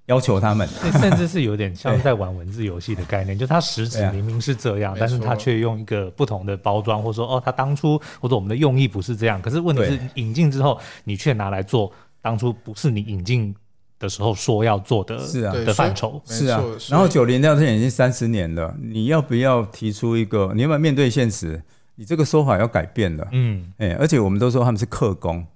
[0.07, 0.69] 要求他们，
[1.01, 11.93] 甚至是有点像在玩文字游戏的概念，就他实质 明明是这样，啊、但是他却用一个不同的包装，或者说哦，他当初或者我们的用意不是这样，可是问题是引进之后，你却拿来做
[12.23, 13.55] 当初不是你引进。
[13.97, 20.53] 的时候说要做的是啊的范畴是啊，然后九零到现在已经三十年了，你要不要提出一个？
[20.55, 21.63] 你要不要面对现实？
[21.97, 23.29] 你这个说法要改变了。
[23.33, 25.47] 嗯，哎，而且我们都说他们是客工，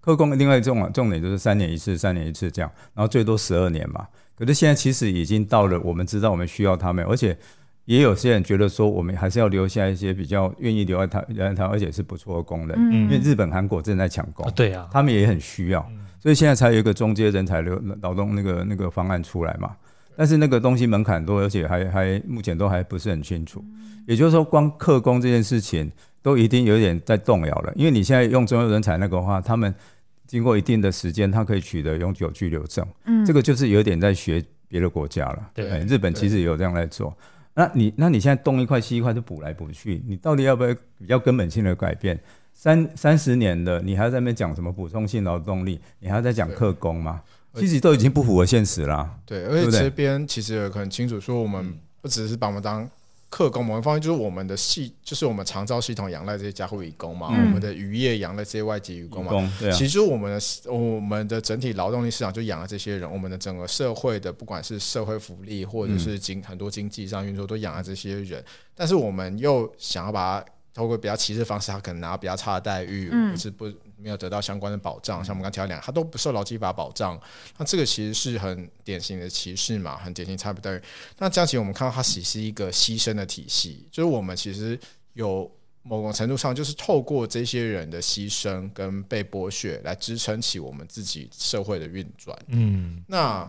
[0.00, 4.06] 客工另外一种重点就是三年一次，三年一次这样，然后最多十二年嘛。
[4.36, 7.36] 可是现在其实已经到了，我们知道我们需要他们，而且
[7.84, 12.76] 也有些人觉得说，我们还是要留下一些比较愿意留在他留在他，而且是不错的工人。
[12.76, 15.88] 嗯，因为日本、韩国正在抢工，对啊，他们也很需要。
[16.18, 19.76] 所以现在才有一个中间人才流劳动那个那个方案出来嘛，
[20.16, 23.64] 但是那个东西门槛多，而且还还目前都还不是很清楚。
[24.06, 25.90] 也就是说，光客工这件事情
[26.22, 29.74] 都一定有点在动摇了，因为你现在用中央人才那个话，他们
[30.26, 32.86] 经过一定的时间，他可以取得永久居留证。
[33.06, 35.48] 嗯，这个就是有点在学别的国家了。
[35.54, 37.16] 对，日本其实也有这样来做。
[37.54, 42.18] 那你那你现在东一块西一块就补来补去，你到底要不要比较根本性的改变？
[42.52, 45.80] 三三十年的，你还在那边讲什么补充性劳动力？
[46.00, 47.22] 你还在讲客工吗？
[47.56, 49.08] 其实都已经不符合现实了。
[49.24, 52.88] 对，而且这边其实很清楚说，我们不只是把我们当
[53.28, 59.32] 客工，某一方面就是我们的系，就是我们长照系统仰赖这些家护义工嘛，嗯、我们的渔业仰赖这些外籍渔工嘛。
[59.32, 70.46] 工对啊、其实我们的我们的整体劳动力市场就养了这些人，我们的整个社会的不管是社会福利或者是经很多经济上运作都养了这些人，但是我们又想要把它。
[70.74, 75.24] 透过比较歧视的方式，他可能拿到比较差的待遇，嗯、或是不没有得到相关的保障。
[75.24, 77.18] 像我们刚提到两个，他都不受劳基法保障，
[77.56, 80.82] 那这个其实是很典型的歧视嘛，很典型差别待遇。
[81.18, 84.76] 那这样其实我们看到它其实是一个牺牲的体系，就是我们其实
[85.12, 85.48] 有
[85.82, 92.36] 某种程度上就是透过这些人的牺牲跟被剥削来支撑起我们自己社会的运转。
[92.48, 93.48] 嗯，那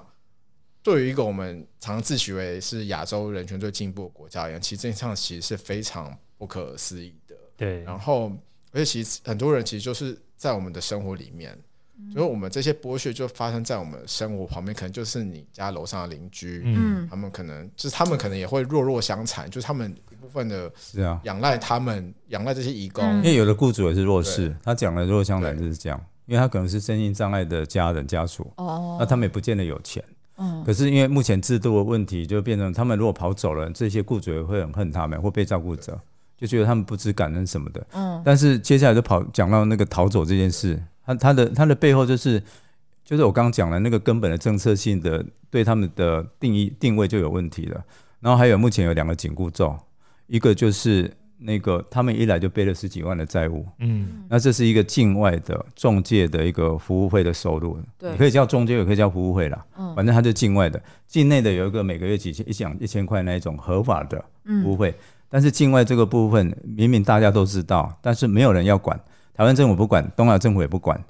[0.84, 6.16] 对于一个我们常常自诩为是亚洲人权最进步的国家而言，其实这上其实是非常。
[6.45, 7.81] 不可思议的，对。
[7.81, 8.31] 然后，
[8.71, 11.58] 而且其实很多人其实就是在我们的生活里面，
[11.97, 30.03] 嗯、就是我们这些剥削就发生在我们生活旁边，可能就是你家楼上的邻居，嗯，他们可能就是他们可能也会弱弱相残，就是他们一部分的，是啊，仰赖他们仰赖这些义工，因为有的雇主也是弱势，他讲的弱弱相残就是这样，因为他可能是身心障碍的家人家属，哦，那他们也不见得有钱。
[30.38, 35.97] 嗯，可是因为目前制度的问题，就变成他们如果跑走了，这些雇主也会很恨他们，会被照顾者。
[36.38, 42.43] 就觉得他们不知感恩什么的，嗯，但是接下来就跑讲到那个逃走这件事，他他的他的背后就是，
[43.06, 47.82] 就是我刚刚讲的那个根本的政策性的对他们的定义定位就有问题了，
[48.19, 49.78] 然后还有目前有两个紧箍咒，
[50.28, 64.21] 一个就是那个他们一来就背了十几万的债务，嗯，那这是一个境外的中介的一个服务费的收入，对，你可以叫中介也可以叫服务费啦，嗯，反正它就境外的，境内的有一个每个月几千一讲一千块那一种合法的
[64.62, 64.93] 服务费。
[65.30, 69.00] 但是境外这个部分明明大家都知道，但是没有人要管，
[69.34, 71.04] 台湾政府不管，东亚政府也不管。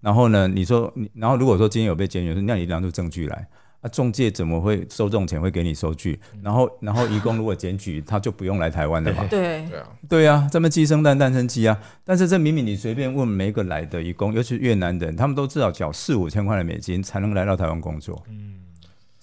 [0.00, 3.48] 然后呢，你说你，然后如果说今天有被检举，那你拿出证据来
[3.80, 6.20] 啊，中介怎么会收这种钱会给你收据？
[6.42, 9.24] 然后然后移工如果检举，他就不用来台湾了嘛？
[9.30, 11.80] 对对啊，对啊，这么鸡生蛋蛋生鸡啊！
[12.04, 18.22] 但是这明明你随便问每一个来的移工，尤其是越南人，他们都至少缴四五千块的美金才能来到台湾工作。
[18.28, 18.60] 嗯。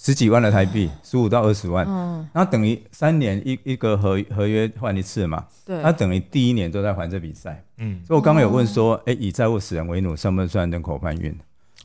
[0.03, 11.37] 十几万的台币，十五到二十万，嗯，然后等于三年一一个合合约换一次嘛，对，那等于第一年都在还这笔债，嗯，所以我刚刚有问说，哎、哦，以债务使人为奴，算不算人口贩运？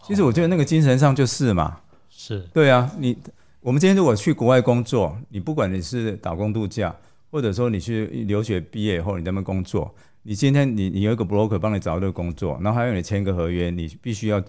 [0.03, 2.41] 其实我觉得那个精神上就是嘛，是。
[2.55, 3.15] 对啊，你
[3.61, 6.97] 我们今天如果去国外工作，你不管你是打工度假，
[7.31, 14.43] 或者说你去留学毕业以后你在那边工作，你今天你你有一个 broker 帮你找这个工作，然后还有你签个合约，你必须要。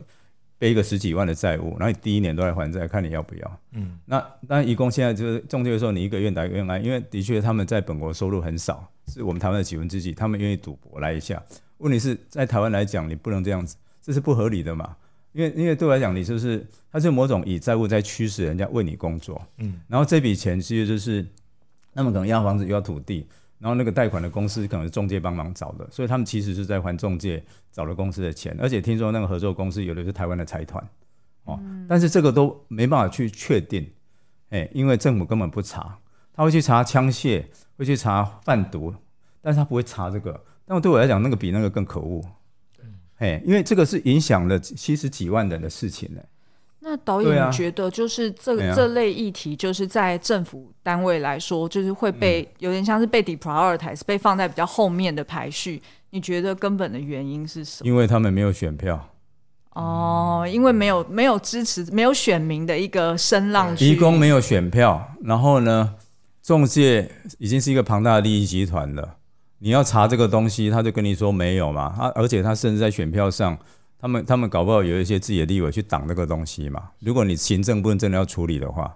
[0.59, 3.59] 背一个十几万的债务，然后你第一年都来还债，看你要不要。
[3.73, 11.41] 嗯，那当然，移工现在就是中介的时候，你一个愿打一个愿挨，因为的确他们在本国收入很少，是我们台湾的几分之几，他们愿意赌博来一下。
[11.77, 14.95] 问题是在台湾来讲，你不能这样子，这是不合理的嘛？
[15.33, 19.39] 因为因为对我来讲，你就是他是某种以债务在驱使人家为你工作。
[19.57, 21.23] 嗯，然后这笔钱其实就是
[21.93, 23.27] 他们可能要房子又要土地。
[23.59, 30.87] 然后那个贷款的公司可能是中介帮忙找的，所以他们其实是在还中介找了公司的钱，而且听说那个合作公司有的是台湾的财团，
[31.45, 33.89] 哦，但是这个都没办法去确定，
[34.49, 35.97] 哎，因为政府根本不查，
[36.33, 37.43] 他会去查枪械，
[37.77, 38.93] 会去查贩毒，
[39.41, 40.39] 但是他不会查这个。
[40.65, 42.21] 但对我来讲，那个比那个更可恶，
[43.17, 46.21] 哎，因为这个是影响了七十几万人的事情呢。
[46.89, 55.81] 那导演觉得，就是这个、这类议题，就是在政府单位来说，就是会被有点像是被 deprioritize，被放在比较后面的排序。
[56.11, 57.89] 你觉得根本的原因是什么？
[57.89, 59.09] 因为他们没有选票。
[59.73, 63.75] 哦，因为没有没有支持，没有选民的一个声浪。
[63.79, 65.93] 移工没有选票，然后呢，
[66.41, 69.17] 中介已经是一个庞大的利益集团了。
[69.59, 71.93] 你要查这个东西，他就跟你说没有嘛。
[71.97, 73.57] 他而且他甚至在选票上。
[73.99, 76.91] 他们他们搞不好有一些自己的立委去挡那个东西嘛？
[76.99, 78.95] 如果你行政部门真的要处理的话，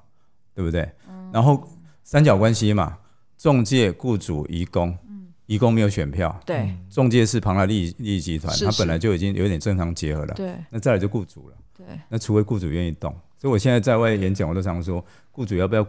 [0.53, 0.87] 对不对？
[1.33, 1.67] 然后
[2.03, 2.97] 三角关系嘛，
[3.37, 10.53] 中介、雇主、移工，嗯移工没有选票，对，中介是庞大利益利益集团，他本来就已经有点正常结合了，对。
[10.69, 11.85] 那再来就雇主了，对。
[12.07, 15.85] 那除非雇主愿意动，所以我现在在外演讲，我都常说，雇主要不要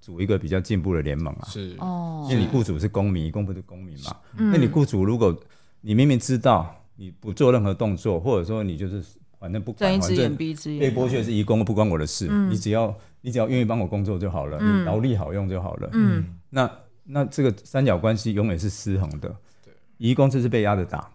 [0.00, 1.46] 组一个比较进步的联盟啊？
[1.48, 4.16] 是哦，因为你雇主是公民，移工不是公民嘛？
[4.34, 5.38] 那你雇主如果
[5.82, 6.74] 你明明知道。
[6.96, 9.02] 你不做任何动作，或者说你就是
[9.38, 12.26] 反正不管，睁一只眼闭一只眼，被剥削是移工，不关我的事。
[12.30, 15.90] 嗯、你只要你只要愿意帮我工作就好了，嗯、你劳力好用就好了。
[15.92, 16.70] 嗯，那
[17.04, 19.36] 那这个三角关系永远是失衡的。
[19.62, 21.10] 对，移工就是被压着打。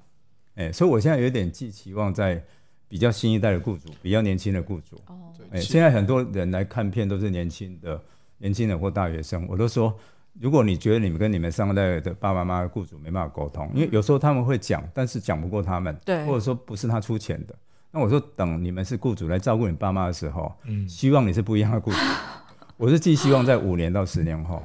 [0.56, 2.44] 哎、欸，所以我现在有点寄期望在
[2.88, 4.96] 比较新一代的雇主，比较年轻的雇主。
[5.08, 8.00] 哦，哎、欸，现在很多人来看片都是年轻的
[8.38, 9.98] 年轻人或大学生，我都说。
[10.40, 17.56] 如果你觉得你们跟你们上一代的爸爸妈妈、雇主没办法沟通，因为有时候他们会讲，但是讲不过他们，对，或者说不是他出钱的，
[17.92, 21.98] 那我说等你们是雇主来照顾你爸妈的时候，嗯，希望你是不一样的雇主。
[22.78, 24.60] 我是寄希望在五年到十年后。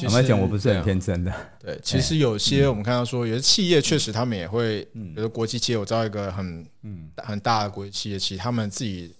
[0.00, 1.30] 坦白讲，我不是很天真的。
[1.58, 9.14] 对，其实有些我们看到说，有些企业确实他们也会，比如国际企业，我知道一个很嗯很大的国际企业，其实他们自己。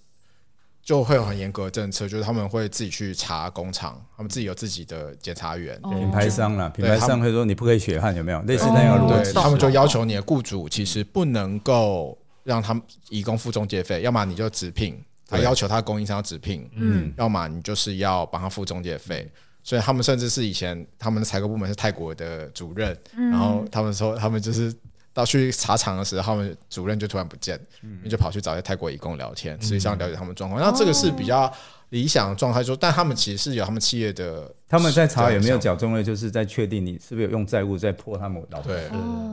[0.89, 8.41] 就会有很严格的政策，就是他们会自己去查工厂，他们自己有自己的检查员、品牌商啦，品牌商会说你不可以血汗，有没有？
[8.45, 9.23] 类似那样的？
[9.23, 19.31] 对，他们就要求你的雇主其实不能够让他们以工付中介费，要么你就直聘，他要求他的供应商要直聘，嗯，要么你就是要帮他付中介费。
[19.63, 24.75] 所以他们甚至是以前他们的采购部门是泰国的主任，然后他们说他们就是。
[25.19, 30.63] 到去查厂的时候，他们主任就突然不见，嗯，就跑去找一些泰国移工聊天，实际上了解他们状况。
[30.63, 31.53] 那这个是比较
[31.89, 38.89] 理想的状态，说，但他们其实是有他们企业的，他们在查有没有缴中介，就是在确定你是不是有用债务在破他们老对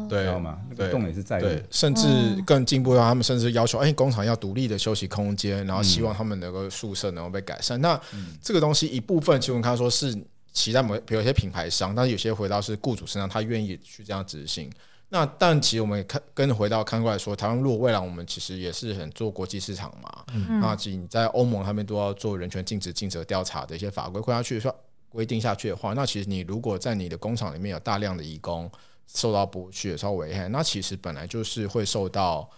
[0.09, 0.57] 对，知道吗？
[0.71, 2.07] 那个重点是债务，甚至
[2.47, 7.79] 更进步的话，他们甚至要求，哎，工厂要独立的休息空间，然后希望他们能够宿舍能够被改善。
[7.79, 7.99] 那
[8.41, 10.17] 这个东西一部分，其实我们看说是
[10.51, 14.71] 期待某，比如有些品牌商，但是有些回到是雇主身上，他愿意去这样执行。
[15.15, 24.75] 那但其实我们看跟回到看过来说，台湾如果未来我们其实也是很做国际市场嘛，嗯、那其实你在欧盟他们都要做人权尽职尽责调查的一些法规规下去说
[25.07, 28.69] 规定下去的话，那其实你如果在你的工厂里面有大量的移工
[29.07, 32.49] 受到剥削、受危害，那其实本来就是会受到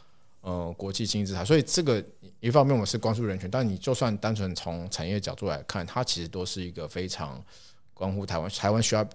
[0.42, 1.46] 呃国际经济制裁。
[1.46, 2.04] 所以这个
[2.40, 7.40] 一方面我们是关注人权，但你就算单纯从产业角度来看，它其实都是一个非常
[7.94, 9.08] 关乎台湾，台湾需要。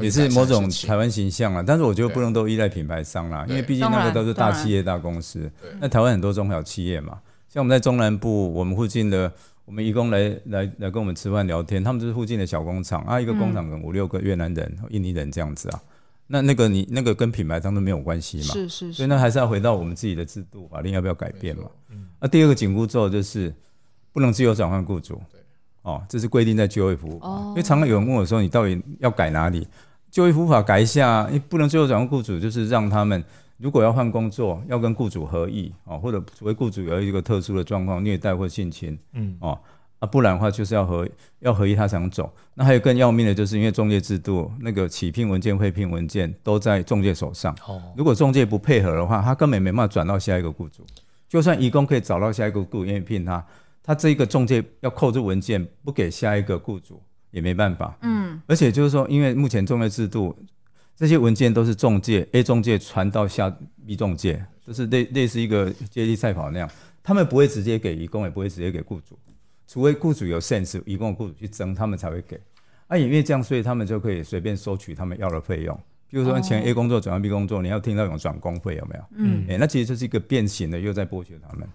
[0.00, 5.50] 也是某种台湾形象啊，但是我觉得不能都依赖品牌商啦，因为毕竟那个都是大企业、大公司。
[5.80, 7.18] 那台湾很多中小企业嘛，
[7.48, 9.32] 像我们在中南部，我们附近的，
[9.64, 15.80] 我们义工来来来跟我们吃饭聊天，他们就是附近的小工厂啊，一个工厂可能五六个越南人、印尼人这样子啊。
[16.28, 18.92] 那那个你那个跟品牌商都没有关系嘛，是是是。
[18.92, 21.64] 所以那还是要回到我们自己的制度法令要不要改变嘛？
[22.20, 23.54] 那第二个紧箍咒就是
[24.12, 25.20] 不能自由转换雇主。
[25.86, 27.26] 哦，这是规定在就业服务法。
[27.50, 29.66] 因为常常有人问我说，你到底要改哪里？
[30.10, 33.22] 就业服务法改一下，你不能最后转换雇主，就是让他们
[33.58, 39.58] 如果要换工作，要跟雇主合意哦，或者除非雇主有一个特殊的状况，虐待或性侵，嗯哦。
[39.98, 42.30] 啊，不然的话就是要合要合意他才能走。
[42.52, 47.56] 那还有更要命的，就是因为中介制度，那个起聘文件、会聘文件都在中介手上。
[47.66, 50.84] 哦，如果中介不配合的话，他根本没办法转到下一个雇主。
[51.26, 53.42] 就算移工可以找到下一个雇主愿意聘他，
[53.86, 57.96] 他这一个中介要扣住文件不给下一个雇主也没办法。
[58.02, 60.36] 嗯，而且就是说，因为目前中介制度，
[60.96, 63.48] 这些文件都是中介 A 中介传到下
[63.86, 66.68] B 中介，就是类类似一个接力赛跑那样，
[67.02, 69.16] 他们不会直接给义工，也不会直接给雇主。
[69.68, 72.40] 除非雇主有 sense，移工的雇主去争，他们才会给。
[72.88, 75.78] 啊，也因为这样，所以他们就可以随便收取他们要的费用。
[76.08, 79.04] 比如说，前 A 工作转到 B 工作，你要听到有转工费有没有？
[79.16, 81.68] 嗯，哎、欸，那其实就是一个变形的，又在剥削他们。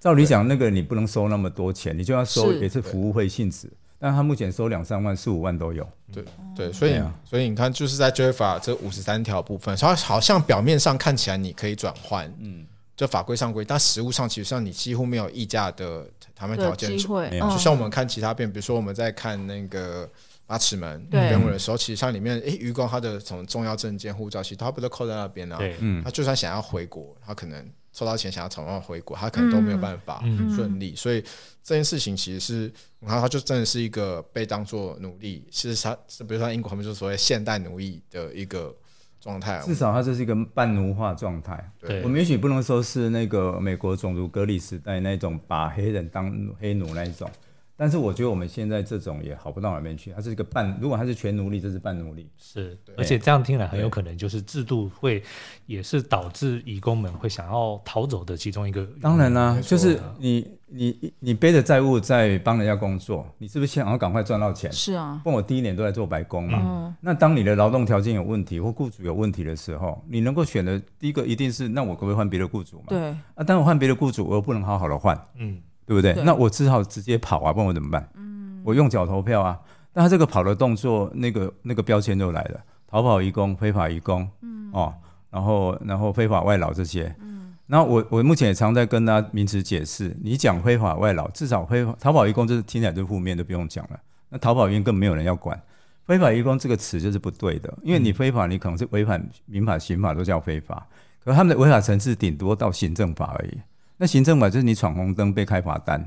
[0.00, 3.70] 照理讲，那个你不能收那么多钱，你就要收也是服务费性质。
[3.98, 5.86] 但他目前收两三万、四五万都有。
[6.10, 6.24] 对
[6.56, 12.66] 对，所以啊所以你看，就是在就业法这五十三条部分，它好像表面上看起来你可以转换，嗯。
[12.96, 16.90] 就法规上规，但实务上其实上你几乎没有议价的谈判条件。
[16.98, 20.06] 就像我们看其他片，比如说我们在看那个
[20.46, 25.56] 八尺门原文的时候，其实像里面，诶，渔光他的什么重要证件、护照，其实他不都扣在那边呢？
[25.78, 30.22] 嗯，他就算想要回国，他可能收到钱想要从外回国，他可能都没有办法
[30.54, 30.94] 顺利。
[30.94, 31.22] 所以
[31.62, 38.74] 这件事情其实是，然后他就真的是一个被当做奴隶，其实他是比如说英国他们就是所谓现代奴役的一个。
[39.22, 41.70] 状态，至少他这是一个半奴化状态。
[41.78, 47.30] 对，我们也许不能说是那个美国种族隔离时代那种把黑人当黑奴那一种。
[47.80, 52.28] 但是我觉得我们现在这种也好不到哪边去，它是一个半，如果它是全奴隶，这是半奴隶。
[52.36, 55.22] 是，而且这样听来很有可能就是制度会
[55.64, 58.86] 也是导致义工们会想要逃走的其中一个。
[59.00, 64.70] 当然啦、啊，就是你你你背着债务在帮人家工作，你是不是想要赶快赚到钱？
[64.70, 66.60] 是啊，不然我第一年都在做白工嘛。
[66.62, 72.84] 嗯、那当你的劳动条件有问题或雇主有问题的时候，你能够选的第一个一定是，那我可不可以换别的雇主嘛？
[72.90, 73.00] 对。
[73.08, 75.18] 啊，但我换别的雇主，我又不能好好的换。
[75.36, 75.62] 嗯。
[75.90, 76.14] 对不对？
[76.14, 78.08] 对，那我只好直接跑啊，不然我怎么办？
[78.14, 79.58] 嗯，我用脚投票啊。
[79.92, 84.94] 但他这个跑的动作，那个那个标签就来了：逃跑移工、非法移工，嗯，哦，
[85.32, 87.12] 然后然后非法外劳这些。
[87.18, 90.16] 嗯，然后我我目前也常在跟他名词解释。
[90.22, 93.98] 你讲非法外劳，至少非法逃跑移工就是听起来就负面，都不用讲了。
[94.28, 95.60] 那逃跑移工更没有人要管。
[96.06, 100.86] 非法移工这个词就是不对的，因为你非法，你可能是违反民法、刑法都叫非法，
[101.24, 103.58] 可他们的违法层次顶多到行政法而已。
[104.00, 106.02] 那行政法就是你闯红灯被开罚单，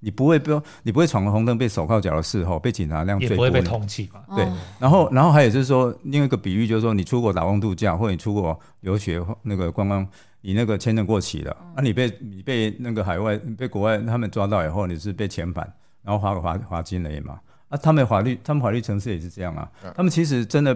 [0.00, 4.24] 你不会被你不会闯红灯被手铐脚的事后被警察那样也不会被通缉嘛？
[4.34, 4.48] 对，
[4.80, 10.08] 然后然后还有就是说另外一个比喻就是说你出国打工度假或者你出国留学那个观光，
[10.40, 15.70] 你那个签证过期了，那你被你被那个海外被国外他们抓到以后你是被遣返，
[16.02, 17.38] 然后罚个罚罚金而已嘛？
[17.68, 20.74] 啊，他们法律他们法律程式也是这样啊，他们其实真的。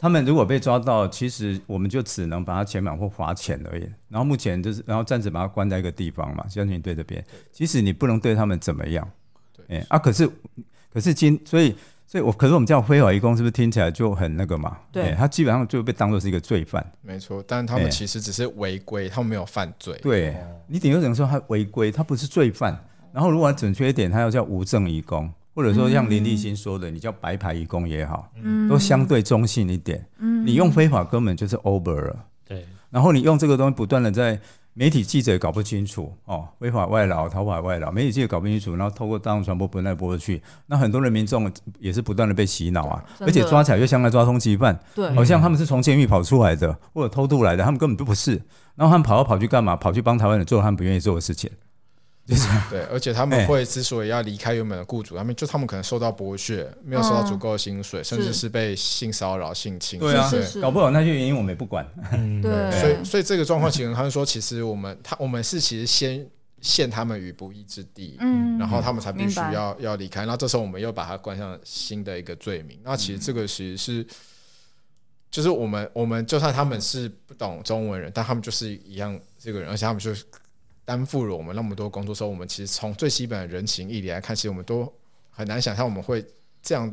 [0.00, 3.82] 他们如果被抓到，其实我们就只能把他遣返或罚钱而已。
[4.08, 7.22] 然后目前就是，然后暂时把他关在一个地方嘛，将军队这边。
[7.52, 9.06] 其实你不能对他们怎么样。
[9.54, 10.26] 对，欸、啊，可是
[10.90, 14.78] 可是今所以所以我可是我们叫非法移工，是不是听起来就很那个嘛？
[14.90, 16.84] 对、欸，他基本上就被当做是一个罪犯。
[17.02, 19.98] 没错，但他们其实只是违规，欸、他们没有犯罪。
[20.00, 20.34] 对，
[20.66, 22.76] 你顶多只能说他违规，他不是罪犯。
[23.12, 25.30] 然后如果准确一点，他要叫无证移工。
[25.54, 30.06] 或者说像林立新说的，嗯、你叫白牌移工也好，嗯、都相对中性一点。
[30.18, 32.24] 嗯、你用非法根本就是 over 了。
[32.46, 32.66] 对。
[32.90, 34.40] 然后你用这个东西不断的在
[34.72, 48.40] 媒体记者搞不清楚哦，非法外劳、逃跑外劳，媒体记者搞不清楚，然后透过大众传播不断播出去，那很多人民众也是不断的被洗脑啊，而且抓起来又像在抓通缉犯，对，好像他们是从监狱跑出来的或者偷渡来的，他们根本就不是。
[48.76, 49.76] 然后他们跑来跑去干嘛？
[49.76, 51.50] 跑去帮台湾人做他们不愿意做的事情。
[52.68, 58.50] 对，而且他们会之所以要离开原本的雇主，他们就他们可能受到剥削，没有收到足够的薪水，甚至是。
[58.50, 60.00] 被性骚扰、性侵。
[60.00, 60.28] 对啊，
[60.60, 61.86] 搞不好那些原因我们也不管。
[62.42, 66.26] 对，所以所以这个状况，其实他们说，其实我们他我们是其实先
[66.60, 72.76] 陷他们于不义之地，嗯，然后他们才必须要要离开，那这时候我们又把他冠上新的一个罪名。
[72.82, 74.04] 那其实这个其实是，
[75.30, 80.24] 就是我们我们就算他们是不懂中文人，但他们就是一样这个人，而且他们就是。
[80.90, 84.92] 担负了我们那么多工作时候，我们其实从最基本的人情义理来看，其实我们都
[85.30, 86.24] 很难想象我们会
[86.60, 86.92] 这样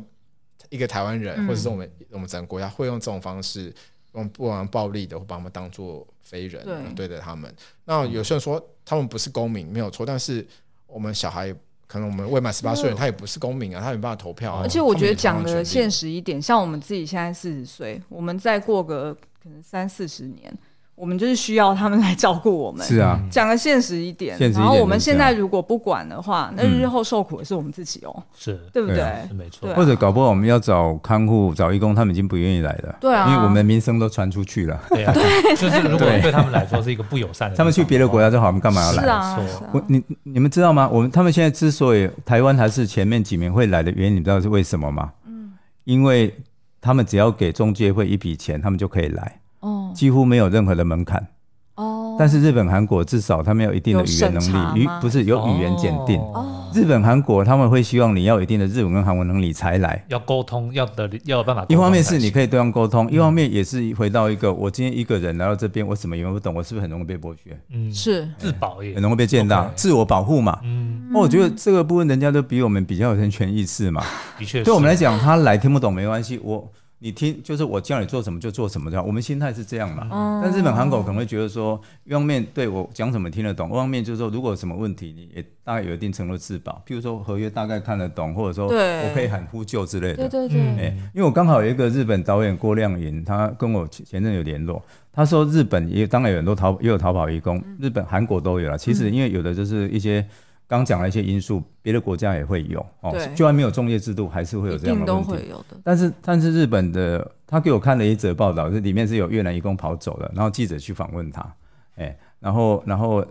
[0.68, 3.74] 一个台湾人，或者是我们我们整个国家会用这种方式
[4.14, 6.64] 用不玩暴力的，或把我们当做非人
[6.94, 7.52] 对待他们。
[7.86, 10.46] 那有些人说他们不是公民，没有错，但是
[10.86, 11.52] 我们小孩
[11.88, 14.60] 可能我们未满十八岁，他也不是公民啊，他没办法投票啊。
[14.62, 19.12] 而且我觉得讲的现实一点，像我们自己现在四十岁，我们再过个
[19.42, 20.56] 可能三四十年。
[20.98, 22.84] 我们就是需要他们来照顾我们。
[22.86, 29.04] 是啊，讲个现实一点，现实一点然后我们现在如果不管的话，那日后受苦的是我们自己哦，是对不对？
[29.34, 29.72] 没错。
[29.74, 32.96] 或者搞不好我们要找看护、找义工，他们已经不愿意来了。
[33.00, 34.80] 对啊，因为我们的名声都传出去了。
[34.88, 35.14] 对啊，
[35.56, 39.02] 就是如果对他们来说是一个不友善的，他们去别的国家就好，我们干嘛要来？
[39.02, 39.40] 是啊，
[39.72, 40.88] 我你你们知道吗？
[40.92, 45.12] 我们他们现在之所以台湾还是前面几名会来的原因，你知道是为什么吗？
[45.26, 45.52] 嗯，
[45.84, 46.34] 因为
[46.80, 49.40] 他们只要给中介会一笔钱，他们就可以来。
[49.60, 51.26] 哦，几乎没有任何的门槛。
[51.74, 56.20] 哦，但是日本、韩国至少他们有一定的语言能力，语不是有语言检定。
[56.20, 61.64] 哦，日本、韩国他们会希望你要有一定的日文跟韩文能力才来，要沟通，要的要有办法。
[61.68, 67.56] 一方面是你可以对方沟通，一方面也是回到一个我今天一个人来到这边，我什么也不懂，我是不是很容易被剥削？
[67.72, 70.58] 嗯，是自保也很容易被践踏，自我保护嘛。
[70.64, 74.02] 嗯，那我觉得这个部分人家都比我们比较有人权意识嘛。
[74.36, 76.68] 的确，对我们来讲，他来听不懂没关系，我。
[77.00, 80.08] 你听，就是我叫你做什么就做什么，这样我们心态是这样嘛。
[80.10, 86.82] 嗯、但日本、韩国可能会觉得说，一方面对我讲什么听得懂，一方面就是说，如果有什么问题，你也大概有一定程度自保。
[86.84, 90.28] 譬如说合约大概看得懂，或者说我可以喊呼救之类的。
[90.28, 90.60] 对对对。
[90.60, 94.82] 哎，因为我刚好有一个日本导演郭亮银，他跟我前阵有联络，
[95.12, 98.76] 他说日本也当然有很多逃也有逃跑义工，日本、韩国都有了。
[98.76, 100.26] 其实因为有的就是一些。
[100.68, 103.10] 刚讲了一些因素，别的国家也会有哦。
[103.10, 105.52] 对就算没有中介制度，还是会有这样的问题。
[105.82, 111.54] 但是，但是日本的他给我看了一则报道，这里面是有越南移工跑走了，然后记者去访问他，
[111.96, 113.26] 哎，然后，然后，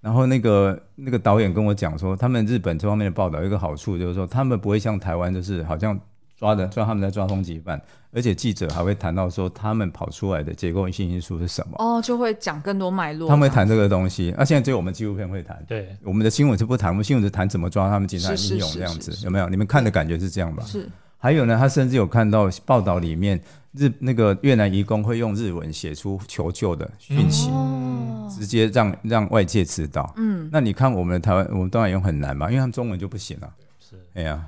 [0.00, 6.00] 然后那个那个导演跟我讲说，他们日本这方面的报道有一个好处，就是说他们不会像台湾，就是好像。
[6.38, 7.80] 抓的，抓他们在抓通缉犯，
[8.12, 11.74] 而且记者还会谈到说他们跑出来的结构性因素是什么？
[11.78, 13.28] 哦，就会讲更多脉络。
[13.28, 15.60] 他们会谈这个东西，那、啊、现在只有我们纪录片会谈。
[15.66, 19.48] 对，我们的新闻是不谈，我们新闻是谈怎么抓他们警察英勇这样子，有没有？
[19.48, 20.62] 你们看的感觉是这样吧？
[20.64, 20.88] 是。
[21.20, 23.40] 还有呢，他甚至有看到报道里面
[23.72, 30.14] 日那个越南移工会用日文写出求救的讯息，嗯、直接让让外界知道。
[30.16, 33.52] 嗯，那你看我们的台湾，我们当然用很难嘛，因为他们中文就不行了。
[33.80, 34.40] 是，哎呀。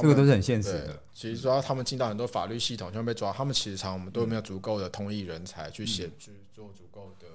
[0.00, 1.02] 这个都是很现实的。
[1.14, 7.26] 其实说他们进到很多法律系统就会被抓，他们其实常我们都没有足够的通译人才去写，去做足够的。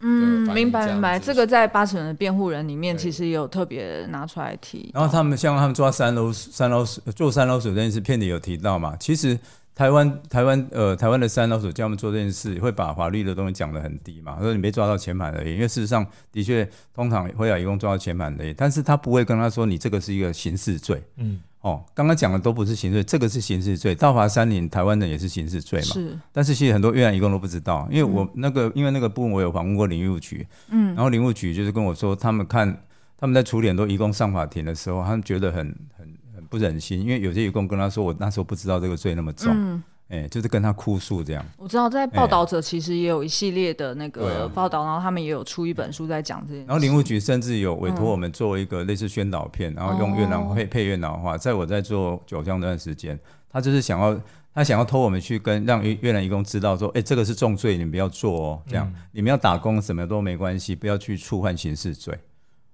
[0.00, 1.18] 嗯，明白明白。
[1.18, 4.90] 这个在八成的辩护人里面，其实也有特别拿出来提。
[4.94, 8.96] 然后他们像他们抓三楼三楼做三楼手这件事，片里有提到嘛？
[9.00, 9.36] 其实
[9.74, 14.38] 台湾台湾呃台湾的三楼手叫他们做这件事，会把法律的东西讲得很低嘛？
[14.40, 21.02] 说你被抓到遣返而已，因为事实上的确通常会要一共抓到遣返而已，但是他不会跟他说你这个是一个刑事罪。
[21.16, 21.40] 嗯。
[21.60, 23.94] 哦，刚刚讲的都不是刑事罪，这个是刑事罪。
[23.94, 25.86] 盗伐山林，台湾人也是刑事罪嘛。
[25.86, 26.18] 是。
[26.32, 32.82] 但是其实很多越南移工都不知道，因为我那个，嗯、因为那个部门我有访问过林务局，嗯，然后林务局就是跟我说，他们看
[33.18, 36.06] 他们在处理很多移工上法庭的时候，他们觉得很很
[36.36, 39.52] 很不忍心，因为有些移工跟他说，我那时候不知道这个罪那么重。
[39.52, 41.44] 嗯哎，就是跟他哭诉这样。
[41.58, 46.60] 我知道，在报道者其实也有一系列的那个报道，然后他们也有出一本书在讲这些。
[46.60, 51.36] 然后林务局甚至有委托我们做一个类似宣导片，然后用越南配配越南话。
[51.36, 53.18] 在我在做九江那段时间，
[53.52, 54.18] 他就是想要
[54.54, 62.18] 他想要偷我们去跟让越越南义工知道说，哎，这个是重罪，你们不要做哦，这样你们要打工什么都没关系，不要去触犯刑事罪。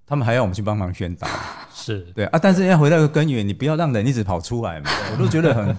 [0.07, 1.27] 他们还要我们去帮忙宣导，
[1.73, 1.99] 是。
[2.13, 5.77] 对啊，但是要回到一个根源，你不要让人一直跑出来嘛， 我都觉得很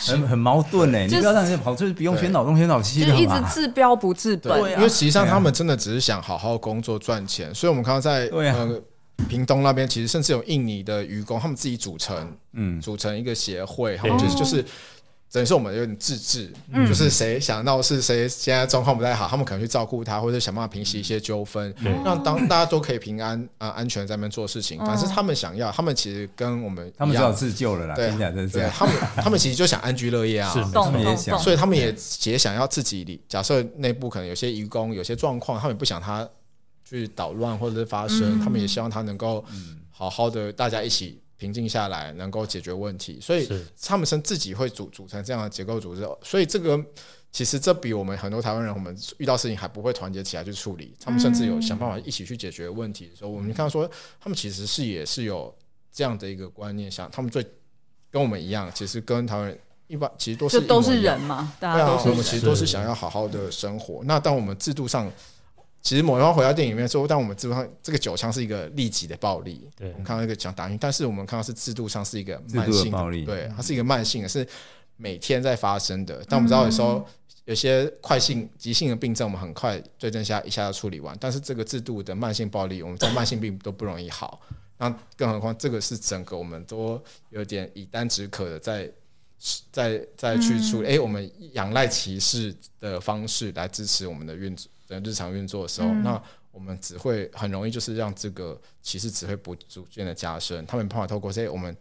[0.00, 0.98] 很很矛盾呢。
[0.98, 4.58] 你不要让人跑出去，不用宣导东宣导西，就一直治标不治本。
[4.72, 8.80] 因为实际上他们真的只是想好好工作赚钱，所以我们看到在呃
[9.28, 14.64] 屏东那边，其实甚至有印尼的渔工，他们自己组成，嗯，组成一个协会，他们就是就是。
[15.32, 24.78] 等于是我们有点自治，嗯、就是谁想到是谁现在状况不太好，他们可能去照顾他，或者想办法平息一些纠纷，嗯、让当大家都可以平安啊、呃、安全在那边做事情。
[24.80, 28.10] 反正他们想要，他们其实跟我们他们只要自救了啦，对，
[28.48, 33.18] 对，他们他们其实就想安居乐业啊，他们也想，所以他们也也想要自己理。
[33.26, 36.28] 假设内部可能有些移工有些状况，他们也不想他
[36.84, 39.42] 去捣乱或者是发生，嗯、他们也希望他能够
[39.90, 41.18] 好好的大家一起。
[41.42, 43.48] 平静下来，能够解决问题，所以
[43.82, 46.08] 他们是自己会组组成这样的结构组织。
[46.22, 46.80] 所以这个
[47.32, 50.94] 其实这比我们很多台湾人，我们遇到事情还不会团结起来去处理。
[51.00, 53.90] 他们甚至有想办法一起去解决问题的时候，我们看到说
[54.20, 55.52] 他们其实是也是有
[55.92, 57.44] 这样的一个观念，想他们最
[58.08, 64.02] 跟我们一样，其实跟台湾人一般其实都是都是人嘛，大家都是我们其实都是想要好好的生活。
[64.04, 65.10] 那当我们制度上。
[65.82, 74.46] 其实某一方回到电影里面说，但我们制度上这个九枪是一个立即的暴力，对，我们看到一个讲打晕，但是我们看到是制度上是一个慢性的暴力，对，它是一个慢性的，是
[74.96, 76.22] 每天在发生的。
[76.28, 77.04] 但我们知道有时候
[77.46, 84.40] 有些快性、急性的病症，我们很快对症下一下就处理完，但是这个制度的慢性暴力，我们在慢性病都不容易好，
[84.78, 88.88] 那更何况这个是整个我们都有点以单止渴的在。
[89.72, 90.94] 再再去处理，哎、嗯。
[90.94, 100.66] 欸，我们仰赖歧视的方式来支持我们的运作的日常运作的时候，嗯、那我们只会很容易就是让这个歧视只会不逐渐的加深。
[100.66, 101.76] 他们没办法透过这些，我们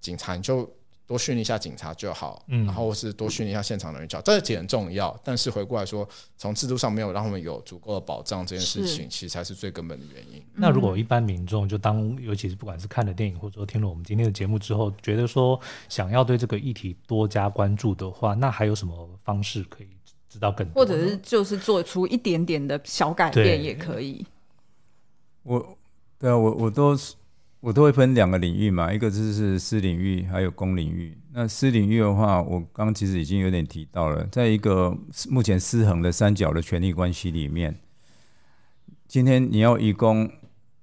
[0.00, 0.70] 警察就。
[1.06, 5.14] 多训练一下警察就好，嗯，然后是多训练一下现场的人就好，这点很重要。
[5.22, 6.08] 但是回过来说，
[6.38, 10.42] 从制度上没有让他们有足够的保障，这件事情其实才是最根本的原因。
[10.54, 15.60] 那如果一般民众就当，尤其是不管是看了电影或者说听了我们今天的节目之后，觉得说
[15.90, 19.88] 想要对这个议题多加关注的话，那还有什么方式可以
[20.34, 20.74] 知道更多？
[20.74, 24.26] 或者是就是做出一点点的小改变也可以。
[25.44, 25.78] 我，
[26.18, 27.14] 对啊，我我都是。
[27.60, 31.16] 我都会分两个领域嘛，一个就是私领域，还有公领域。
[31.32, 34.94] 那私领域的话，我刚刚其实已经有点提到了，在一个
[35.30, 37.74] 目前失衡的三角的权力关系里面，
[39.08, 40.30] 今天你要移工，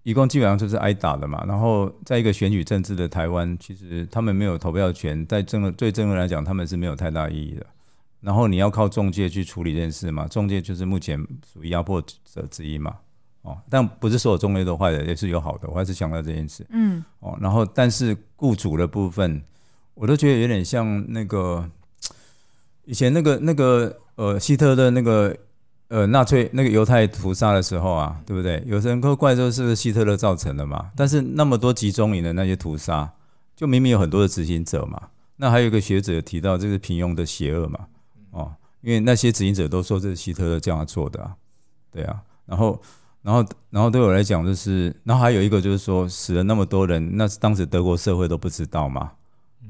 [0.01, 1.45] 移工基本上就是挨打的嘛。
[1.47, 7.63] 然后在一个选举政治的台湾，其实他们没有投票权，在政治对政治来讲，他们是没有太大意义的。
[8.21, 11.19] 然后你要靠中介去处理这件事嘛，中介就是目前
[11.51, 12.95] 属于压迫者之一嘛。
[13.41, 15.67] 哦，但不是所有中介都坏的，也是有好的。
[15.67, 16.63] 我还是强调这件事。
[16.69, 17.03] 嗯。
[17.21, 19.41] 哦，然后但是雇主的部分，
[19.95, 21.67] 我都觉得有点像那个
[22.85, 25.35] 以前那个那个呃希特勒那个
[25.87, 28.63] 呃纳粹那个犹太屠杀的时候啊，对不对？
[28.67, 30.91] 有人会怪说是不是希特勒造成的嘛？
[30.95, 33.11] 但是那么多集中营的那些屠杀，
[33.55, 35.09] 就明明有很多的执行者嘛。
[35.37, 37.87] 那还有一个学者提到，这是平庸的邪恶嘛。
[38.31, 41.35] 哦，因为那些执行者都说这是希特勒这样做的啊。
[41.91, 42.81] 对啊，然后。
[43.23, 49.11] 然后，然后对我来讲，就是，然后还有一个就是说，死了那么多人，那是当时德国社会都不知道嘛？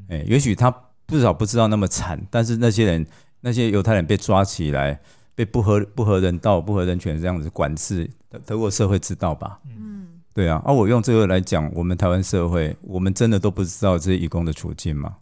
[0.07, 0.73] 哎，也许他
[1.09, 3.05] 至少不知道那么惨，但是那些人，
[3.41, 4.97] 那些犹太人被抓起来，
[5.35, 9.59] 被不合不合人道、不合人权这样子管制，德德国社会知道吧？
[9.65, 10.61] 嗯，对啊。
[10.63, 15.17] 而、啊、我用这个来讲，我们台湾社会，我们真的都不知道这些义工的处境吗？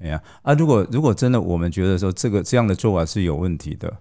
[0.00, 3.92] 哎呀，啊，如果如果真的我们觉得说这个这样的做法是有问题的。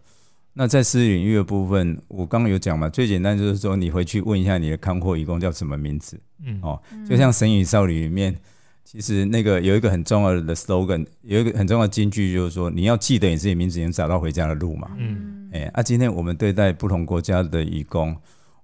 [0.59, 8.35] 那在私领域的部分，我刚刚有讲嘛，最简单就是说，你回去问一下你的看护义工叫什么名字，嗯，哦，就像《神隐少女》里面，
[8.83, 18.17] 其实那个有一个很重要的 slogan，有一个很重要的金句，就是说你要记得你自己名字，能找到回家的路嘛，嗯，哎，啊，今天我们对待不同国家的义工，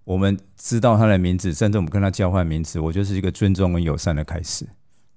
[0.03, 4.65] 我们知道他的名字，甚至我们跟他交换名字，我就是一个尊重跟友善的开始，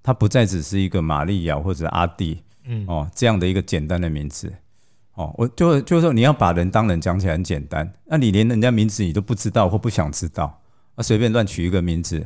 [0.07, 4.53] 他不再只是一个玛利亚或者阿弟，嗯，哦，这样的一个简单的名字。
[5.15, 10.61] 哦，我就就是说，你要把人当人讲起来很简单，那你连人家名字你都不知道或不想知道，
[10.95, 12.25] 啊，随便乱取一个名字，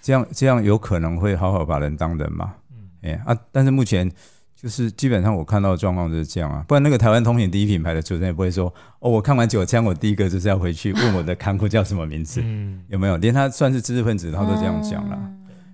[0.00, 2.54] 这样这样有可能会好好把人当人吗？
[2.70, 4.08] 嗯，哎啊，但是目前
[4.54, 13.16] 就是基本上我看到的状况就是这样啊，不然那个台湾通勤第一品牌的主持人也不会说，哦，我看完九枪，我第一个就是要回去问我的看护叫什么名字，嗯，有没有？
[13.16, 15.18] 连他算是知识分子，他都这样讲了，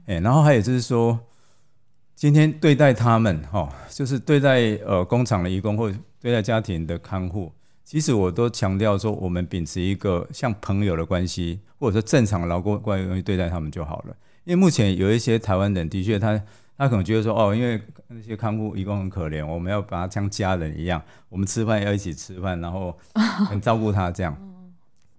[0.07, 1.19] 哎，然后还有就是说，
[2.17, 5.97] 今天对待他们，哈，就是对待呃工厂的义工或者。
[6.19, 7.53] 对待家庭的看护，
[7.85, 14.17] 其实我都强调说，我们秉持一个像朋友的关系，或者说正常劳工关系对待他们就好了。
[14.43, 16.45] 因为目前有一些台湾人的确他，他
[16.79, 22.99] 他可能觉得说，哦，因为那些看护义工很可怜，我们要把他像家人一样，我们吃饭要一起吃饭，然后
[23.49, 24.37] 很照顾他这样。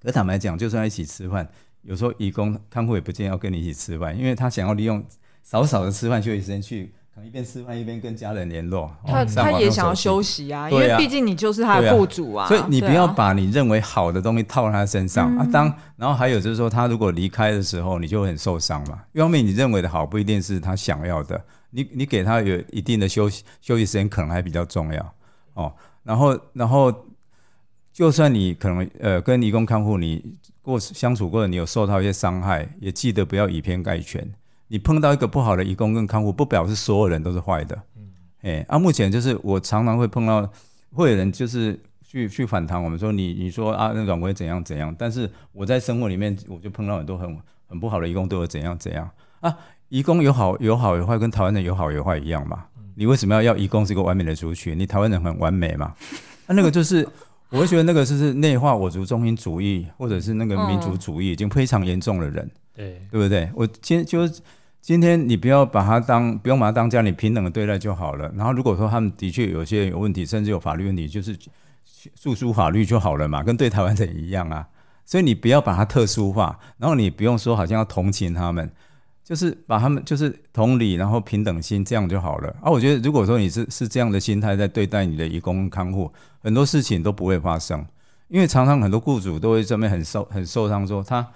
[0.01, 1.47] 可坦白讲，就算一起吃饭，
[1.83, 5.01] 有时候义工看护也不见要跟你一起吃饭，因为他想要利用
[5.49, 6.91] 少少的吃饭休息时间去。
[7.13, 12.47] 可能一边吃饭一边跟家人联络，他他也想要休息啊，因为毕竟你就是他的雇主啊。
[12.47, 15.47] 所以你不要把你认为好的东西套在他身上啊。
[15.51, 19.01] 当然后还有就是说，他如果离开的时候，你就很受伤嘛。
[19.13, 25.13] 一方面你认为的好不一定是他想要的，你你给他有一定的休息休息时间，可能还比较重要
[25.55, 25.73] 哦。
[26.03, 26.93] 然后然后，
[27.91, 30.23] 就算你可能呃跟义工看护你
[30.61, 34.23] 过相处过，你有受到一些伤害，也记得不要以偏概全。
[34.69, 37.81] 你碰到一个不好的移工跟看护，不表示所有人都是坏的。
[37.95, 38.09] 嗯，
[38.41, 40.47] 哎，啊，目前就是我常常会碰到，
[40.91, 47.37] 会有人就是去去反弹我们说你你说啊，那阮国怎样怎样，但是我在生活里面我就碰到很多很
[47.67, 49.09] 很不好的移工，对我怎样怎样
[49.39, 49.57] 啊？
[49.87, 52.65] 移工有好有好有坏，跟台湾人有好有坏一样嘛？
[52.95, 54.77] 你为什么要要移工是一个完美的族群？
[54.77, 55.93] 你台湾人很完美嘛？
[56.45, 57.07] 啊，那个就是
[57.49, 63.49] 我会觉得那个就是内化我族中心主义，或者是那个民族主义已经非常严重的人，对对不对？
[63.55, 64.41] 我今天就是。
[64.87, 68.31] 今天你不要把他当，不用把他当家，你平等的对待就好了。
[68.37, 71.37] 然后如果说他们的确有些有问题，甚至有法律问题，就是
[72.15, 74.65] 诉诸法律就好了嘛，跟对台湾人一样啊。
[75.05, 78.71] 所以你不要把它特殊化，然后你不用说好像要同情他们，
[79.25, 82.55] 就是把他们就是同理，然后平等心这样就好了。
[82.61, 86.09] 啊，我觉得如果说你是是这样的心态在对待你的义工看护，
[86.41, 87.85] 很多事情都不会发生，
[88.29, 91.27] 因为常常很多雇主都会这边很受很受伤，说他。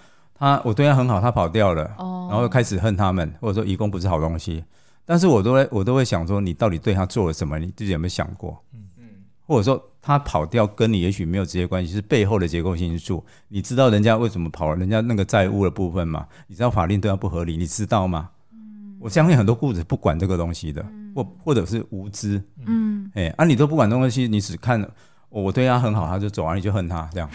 [0.41, 4.63] 他我对他很好，他跑掉了，然后开始恨他们，或者说移工不是好东西。
[5.05, 7.59] 但是我都会我都会想说，你到底对他做了什么？
[7.59, 8.59] 你自己有没有想过？
[8.73, 9.05] 嗯嗯，
[9.45, 13.23] 或者说他跑掉跟你也许没有直接关系，是背后的结构性因素。
[13.49, 14.75] 你知道人家为什么跑了？
[14.77, 16.25] 人家那个债务的部分吗？
[16.47, 18.27] 你知道法令对他不合理，你知道吗？
[18.51, 20.83] 嗯，我相信很多雇主不管这个东西的，
[21.13, 22.41] 或或者是无知。
[22.65, 24.83] 嗯，哎，啊，你都不管东西，你只看
[25.29, 27.29] 我对他很好，他就走啊，你就恨他这样。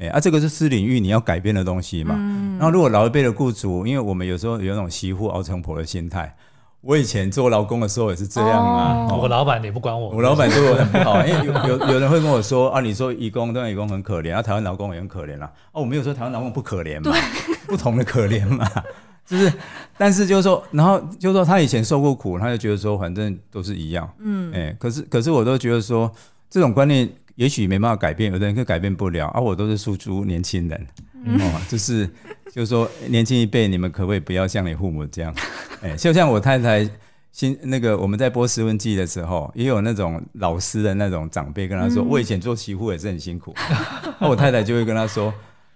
[0.00, 2.14] 哎，啊，这个是私领域你要改变的东西嘛。
[2.16, 6.34] 嗯，然后如果老一辈的雇主，因为我们有时候有那种媳妇熬成婆的心态。
[6.82, 15.52] 我以前做劳工的时候也是这样啊，我老板也不管我，我老板对我很不好，因为有有有人会跟我说啊，你说义工，当然义工很可怜啊，台湾劳工也很可怜啦。
[15.72, 17.14] 哦，我没有说台湾劳工不可怜嘛，
[17.66, 18.66] 不同的可怜嘛，
[19.26, 19.52] 就是，
[19.98, 26.10] 但是就是说，然后就是说他以前受过苦，他就觉得说反正都是一样，嗯，哎，可是可是我都觉得说
[26.48, 27.06] 这种观念
[27.36, 30.86] 也许没办法改变，有的人可改变不了，啊，我都是诉诸年轻人，
[31.38, 32.08] 哦，就是。
[32.52, 35.32] 就是说，年轻一辈，你们可不可以不要像你父母这样？
[35.82, 36.84] 哎，就像我太太
[37.30, 43.54] 新那个，我们在播《十文记》的时候，也有那种老师的那种长辈跟他说：“我以前做媳妇也是很辛苦。”
[44.18, 45.32] 那我太太就会跟他说：“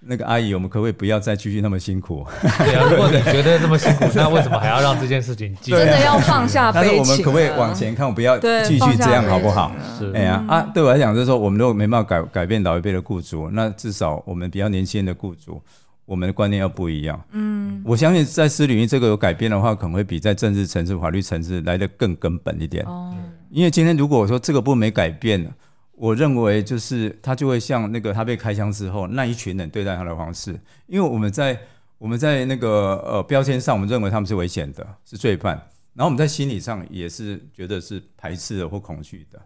[0.06, 2.26] 那个阿姨，我们可不可以不要再继续那么辛苦？”
[2.58, 5.76] 对啊， 如果你觉得这么辛苦，那为什么还要让这件事情继续？
[5.76, 6.88] 真的要放下 悲情。
[6.88, 8.06] 但是我们可不可以往前看？
[8.06, 9.72] 我不要继续这样，好不好？
[9.98, 15.60] 是哎呀啊，对我来讲，就是说，我们如果没办法改改变老一辈的雇主，那至少我们比较年轻的雇主。
[16.06, 17.18] 我们的观念要不一样。
[17.32, 22.84] 嗯，我相信在私领域这个有改变的话，可能会比在政治层次、法律层次来得更根本一点。
[22.84, 23.10] 哦，
[23.48, 25.50] 因为今天如果我说这个部分没改变，
[25.96, 30.58] 我认为就是他就会像那个他被开枪之后那一群人对待他的方式。
[30.86, 31.58] 因为我们在
[31.98, 35.54] 我们在那个呃标签上，我们认为他们是危险的，是罪犯。
[35.94, 39.40] 然后我们在心理上也是觉得是排斥的或恐惧的。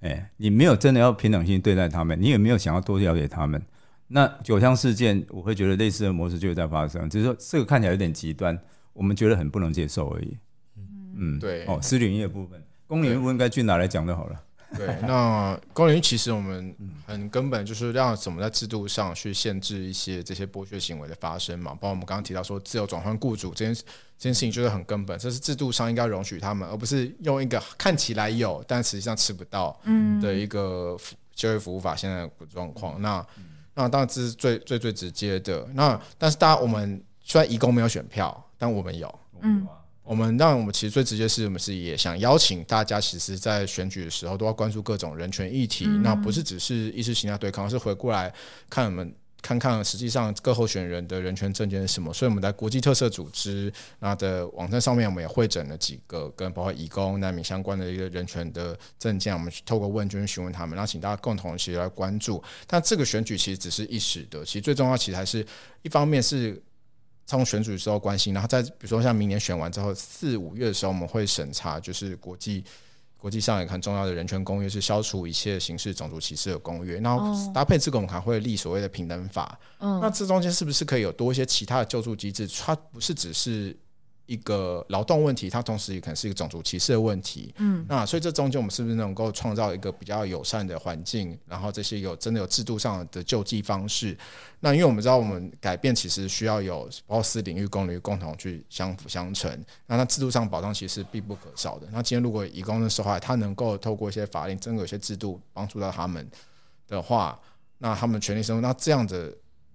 [0.00, 3.62] 哎，你没有真的要平等心对待他们，你也没有想要多了解他们。
[4.08, 8.58] 那九枪事件，我会觉得类似的模式就会在发生，只是说这个看起来有点极端，
[8.92, 10.36] 我们觉得很不能接受而已。
[11.16, 11.64] 嗯，对。
[11.66, 14.42] 哦，私领域的部分，公领域不应该去哪来讲就好了。
[14.76, 16.74] 对，那公领域其实我们
[17.06, 21.72] 很根本就是让怎么在制度上去限制一些这些剥削行为的发生嘛。
[21.72, 23.82] 包括我们刚刚提到说自由转换雇主这件这
[24.18, 29.78] 件事情，就是很根本，这是制度上应该容许他们，而不是用一个看起来有但实际上吃不到
[30.20, 30.96] 的一个
[31.34, 33.00] 就业服务法现在的状况。
[33.00, 33.26] 那
[33.74, 35.66] 那当然这是最最最直接的。
[35.74, 39.12] 那但是大家我们虽然移工没有选票，但我们有。
[39.40, 39.66] 嗯，
[40.04, 45.86] 我们让我们其实最直接是我们是也想邀请大家，其实，在选举的时候都要关注各种人权议题。
[45.88, 48.32] 嗯、那不是只是意识形态对抗，而是回过来
[48.70, 49.12] 看我们。
[49.46, 62.42] 看看实际上各候选人的人权证件是什么，所以我们在国际特色组织那的网站上面，我们也汇整了几个跟包括移工难民相关的一个人权的证件，我们去透过问卷询问他们，然后请大家共同一起来关注。
[62.66, 65.46] 但这个选举其实只是一时的，其实最重要其实还是
[65.82, 66.58] 一方面是
[67.26, 72.64] 从选举的时候关心，然后在比如说像明年选完之后四五月的时候，我们会审查就是国际。
[73.16, 79.58] 国际上也很重要的人权公约是消除一切形式种族歧视的公约，然后搭配这个我们还会立所谓的平等法。
[79.78, 82.46] 嗯，那这中间是不是可以有多一些其他的救助机制？
[82.48, 83.74] 它不是只是。
[84.26, 87.54] 一个劳动问题，它同时也可能是一个种族歧视的问题。
[87.58, 91.38] 嗯，那所以这中间我们是不是能够创造一个比较友善的环境？
[91.46, 94.16] 然后这些有真的有制度上的救济方式？
[94.60, 99.64] 那因为我们知道，我们改变其实需要有包括私领域、公领域共同去相辅相成。
[99.86, 101.86] 那它制度上保障其实是必不可少的。
[101.92, 106.26] 那今天如果以工的时候，他能够透过一些法令，真的有些制度帮助到他们
[106.88, 107.38] 的话，
[107.78, 109.30] 那他们权利生活，那这样的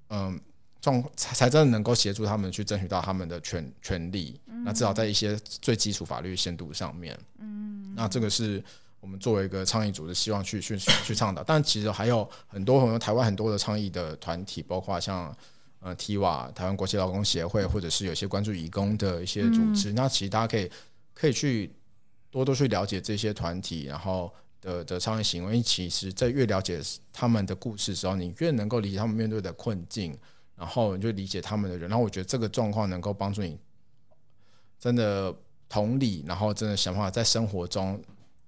[0.10, 0.40] 嗯。
[0.82, 8.64] 状才才真的能够协助他们去争取到他们的权权利，那至少在一些最基础法律限度上面，嗯，那这个是
[9.02, 11.44] 我们作为一个倡议组织希望去去去倡导。
[11.44, 15.36] 但其实还有很多很多台湾很多的倡议的团体，包括像
[15.82, 20.72] 呃 TIWA 台湾国际劳工协会，或者是有些关注移工的一些组织，那其实大家可以
[21.14, 21.70] 可以去
[22.32, 26.80] 多多去了解这些团体，然后的的倡议行为其实，在越了解
[27.12, 30.18] 他们的故事的时候，你越能够理解他们面对的困境。
[30.60, 33.58] 然后你就理解他们的人，然后我觉得这个状况能够帮助你
[34.78, 35.34] 真的
[35.70, 37.98] 同理，然后真的想办法在生活中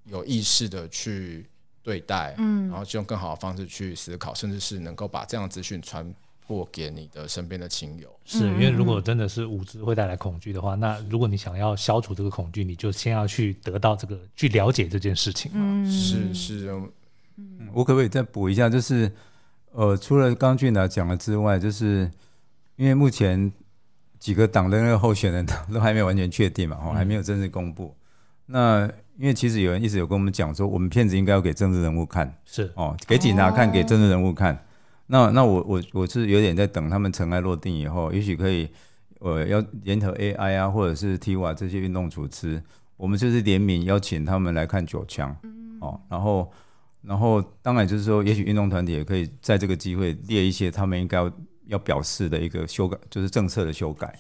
[0.03, 1.45] 有意识的去
[1.82, 6.14] 对待，嗯，然后就用更好的方式去思考，甚至是能够把这样的资讯传
[6.45, 8.14] 播给你的身边的亲友。
[8.26, 15.59] 是因为如果真的是无知会带来恐惧的话，那如果你想要消除这个恐惧，你就先要去得到这个去了解这件事情嘛。
[15.62, 16.70] 嗯，是是，
[17.38, 19.09] 嗯，我可不可以再补一下，就是。
[19.74, 22.09] 呃，除了刚俊达讲了之外，就是
[22.76, 23.51] 因为目前
[24.19, 27.95] 几个党的那个候选人都还没有完全确定嘛，哦，还没有正式公布。
[28.47, 34.65] 那因为其实有人一直有跟我们讲说，我们片子应该要给政治人物看，是哦，给警察看，给政治人物看。
[35.07, 38.69] 那那我我我是有点在等他们尘埃落定以后，也许可以，
[39.19, 42.61] 呃，要联合 AI 啊，或者是 TIWA 这些运动组织。
[42.97, 45.36] 我们就是联名邀请他们来看九枪，
[45.80, 46.51] 哦，然后
[47.02, 51.32] 然后当然就是说，也许运动团体也可以在这个机会列一些他们应该要
[51.68, 54.14] 要表示的一个修改，就是政策的修改，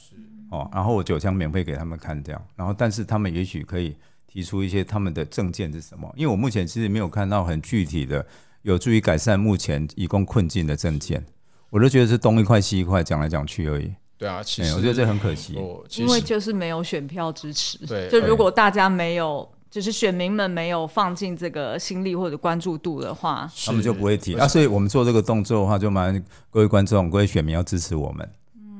[0.49, 3.95] 哦，然后我九枪免费给他们看这样，然后但是他们也许可以
[4.27, 8.25] 提出一些他们的政见是什么，因为我目前其实没有看到很具体的
[8.61, 11.25] 有助于改善目前移工困境的政见。
[11.69, 13.93] 我都觉得是东一块西一块，讲来讲去而已。
[14.17, 15.53] 对啊，其实、欸、我觉得这很可惜，
[15.97, 17.77] 因为就是没有选票支持。
[17.87, 24.35] 对，就如果大家没有，就是选民们没有放进这个心力或者关注度的话，他们就不会提。
[24.35, 28.29] 啊，所以我们做这个动作的话，就麻烦各位观众、各位选民要支持我们。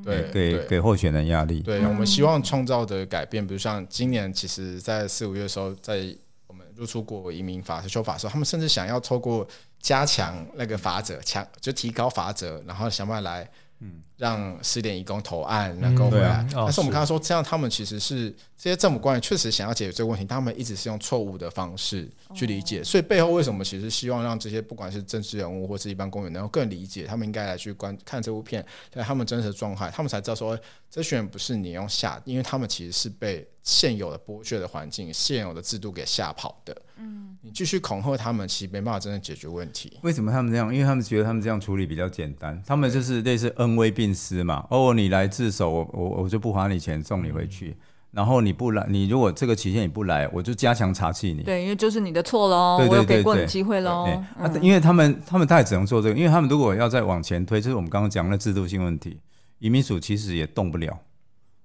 [0.03, 1.61] 对，给给候选人压力。
[1.61, 6.15] 对，我们希望创造的改变，比如像今年，其实，在四五月的时候，在
[6.45, 9.47] 我们入出国移民法修法的时候，他们甚至想要透过。
[9.81, 13.49] 加强那个法则，强就提高法则，然后想办法来，
[13.83, 16.47] 嗯，让失联移工投案能够回来。
[16.53, 22.83] 但是我们看到说，这样他们其实是这些政府官员确实想要解决这个问题，他们一直是用错误的方式去理解。
[22.83, 30.57] 所以背后为什么其实希望让这些不管是政治人物或是一般公民能够更理解，他们应该来去观看这部片，对他们真实的状态，他们才知道说，
[30.89, 36.79] 这些人不是你用吓，因为他们其实是被现有的剥削的环境、现有的制度给吓跑的。
[37.01, 39.97] 嗯，你继续恐吓他们，其实没办法真的解决问题。
[40.03, 40.71] 为什么他们这样？
[40.73, 42.61] 因为他们觉得他们这样处理比较简单。
[42.65, 44.65] 他们就是类似恩威并施嘛。
[44.69, 47.69] 哦，你来自首，我我我就不花你钱送你回去。
[47.69, 47.75] 嗯、
[48.11, 51.41] 然后你不来，你如果这个期限你不来，我就加强查缉你。
[51.41, 52.77] 对，因为就是你的错喽。
[52.77, 54.03] 对对对对，我有给过你机会喽。
[54.37, 59.19] 啊、嗯，因为他们他们他也只能做这个，因为他们如果要再往前推，就是我们刚刚讲的制度性问题，
[59.59, 60.99] 移民署其实也动不了，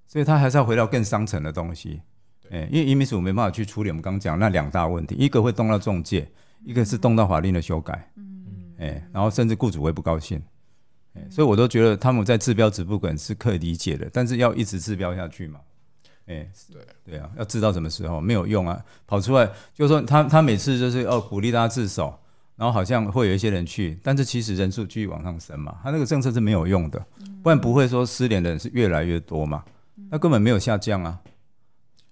[0.06, 2.00] 所以他还是要回到更深层的东西。
[2.50, 6.28] 哎，因为移民署没办法去处理我们刚刚讲那两大问题，一个会动到中介，
[6.64, 8.10] 一个是动到法令的修改。
[8.16, 8.24] 嗯，
[8.78, 10.40] 哎，然后甚至雇主会不高兴。
[11.14, 15.60] 哎，所以我都觉得他们在治标止不稳是可以理解的，但是要一直治标下去嘛。
[16.26, 22.12] 哎，对对啊，要治到什么时候没有用啊，跑出来就是说他他每次就是哦鼓励大家自首，
[22.56, 27.04] 然后好像会有一些人去，但是其实人数继续往上升嘛，他那个政策是没有用的，
[27.42, 29.64] 不然不会说失联的人是越来越多嘛，
[30.10, 31.20] 那根本没有下降啊。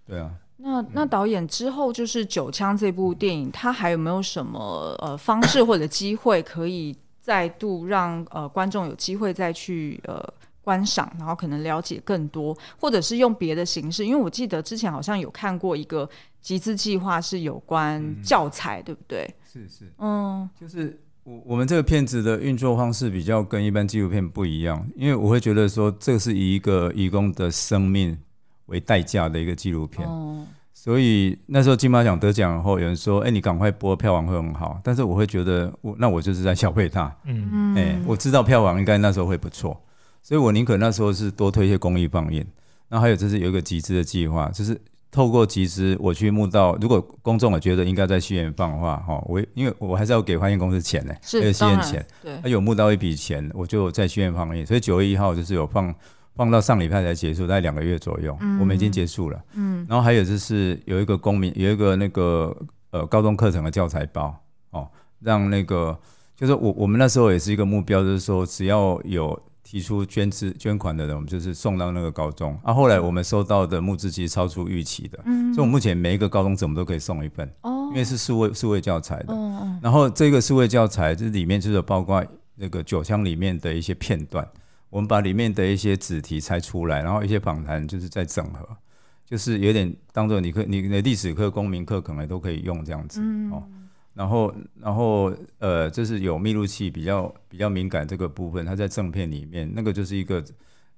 [0.06, 10.22] 对啊，那那导演之后就是《九枪》这部电影，他还有没有什么呃方式或者机会可以再度让呃观众有机会再去呃
[10.62, 14.06] 观赏，然后可能了解更多，或者是用别的形式？
[14.06, 16.08] 因为我记得之前好像有看过一个
[16.40, 19.34] 集资计划，是有关教材，嗯、对不对？
[19.50, 28.18] 是是，嗯，就是我我们这个片子的运作方式比较跟一般纪录片不一样，因为我会觉得说，这是以一个义工的生命。
[28.66, 37.14] 为代价的一个纪录片，哦、所以那时候金马奖得奖后，有人说：“哎、欸，你赶快播，票房会很好。”但是我会觉得，我那我就是在消费它。
[37.24, 39.78] 嗯，哎、欸，我知道票房应该那时候会不错，
[40.22, 42.44] 所以我宁可那时候是多推一些公益放映。
[42.88, 54.64] 然后还有就是有一个集资的计划，就是透过集资我去募到，如果公众我觉得应该在戏院放的话，哈，我因为我还是要给放映公司钱呢，是戏院钱，对，他有募到一笔钱，我就在戏院放映。
[54.64, 55.94] 所以九月一号就是有放。
[56.34, 59.40] 放到上礼拜才结束，大概两个月左右，嗯、我们已经结束了。
[59.54, 62.56] 嗯，然后还有就是有一个公民，有一个那个
[62.90, 64.34] 呃高中课程的教材包
[64.70, 64.88] 哦，
[65.20, 65.96] 让那个
[66.36, 72.58] 就是我我们那时候也是一个目标，就是说只要有提出捐资捐款的人，我们就是送到那个高中。
[72.64, 79.32] 啊，后来我们收到的募资其实超出预期的，嗯，所以我目前每一个高中生我们都可以送一份哦，因为是数位数位教材的。
[79.32, 82.24] 哦，然后这个数位教材这里面就是包括
[82.56, 84.44] 那个九枪里面的一些片段。
[84.94, 88.64] 我们把里面的一些子题拆出来，然后一些访谈就是在整合，
[89.26, 93.60] 就是有点当做你可你的历史课、公民课可能都可以用这样子、嗯、哦。
[94.12, 100.40] 然后，然后呃，就是有密录器比较比较敏感这个部分，它在正片里面，那个就是一个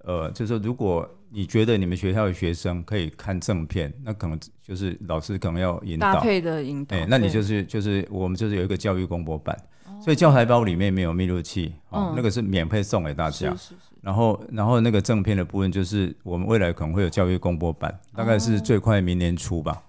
[0.04, 9.56] 呃，就是说如果你觉得你们学校的学生可以看正片，那可能就是老师可能要引导搭配的引导，哎，那你就是就是我们就是有一个教育公播版。
[10.00, 13.50] 所以教材包里面没有密录器，哦，那个是免费送给大家。
[13.50, 13.74] 是是是。
[14.02, 19.82] 然后，然后那个正片的部分就是我们未来可能会有教育公播版，大概是最快明年初吧。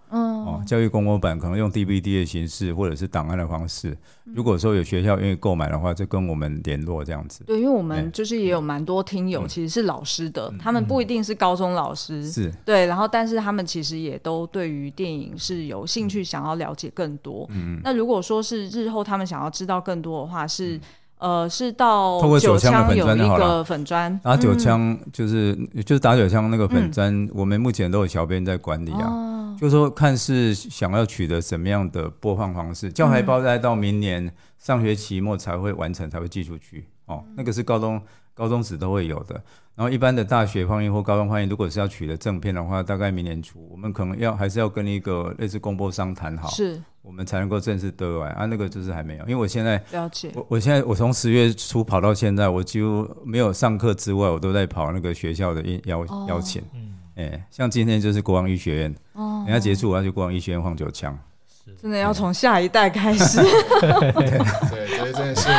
[0.48, 3.96] 哦，教育公播版可能用 DVD 的形式或者是档案的方式。
[4.24, 7.44] 如果说有学校愿意购买的话，就跟我们联络这样子。
[7.46, 12.52] 对，因为我们就是也有蛮多听友其实是老师的，他们不一定是高中老师，是。
[12.66, 17.46] 对，然后但是他们其实也都对于电影是有兴趣，想要了解更多。
[17.52, 20.80] 嗯，那如果说是日后他们想要知道更多的话，是
[21.20, 25.56] 呃是到透过九枪有一个粉砖，打九枪就是
[25.86, 29.36] 就是打九枪那个粉砖，我们目前都有小编在管理啊。
[29.60, 36.88] 就是说，看是想要取得什么样的播放方式，教材包在到明年上学期末才会完成，才会寄出去。
[37.08, 38.00] 哦，那个是高中
[38.36, 39.42] 高中时都会有的。
[39.78, 48.48] 然后一般的大学放映或高中放映，如果是要取得正片的话，大概明年初，我们可能要还是要跟一个类似公播商谈好，是，我们才能够正式对外啊。
[48.48, 56.60] 那个就是还没有，因为我现在了解，我我现在我从十月初跑到现在，我几乎没有上课之外，我都在跑那个学校的邀邀请。
[56.74, 61.16] 嗯，哎，像今天就是国王医学院，哦，等下结束我要去国王医学院放九枪。
[61.82, 63.42] 真的要从下一代开始，
[63.82, 65.50] 对，所以真的是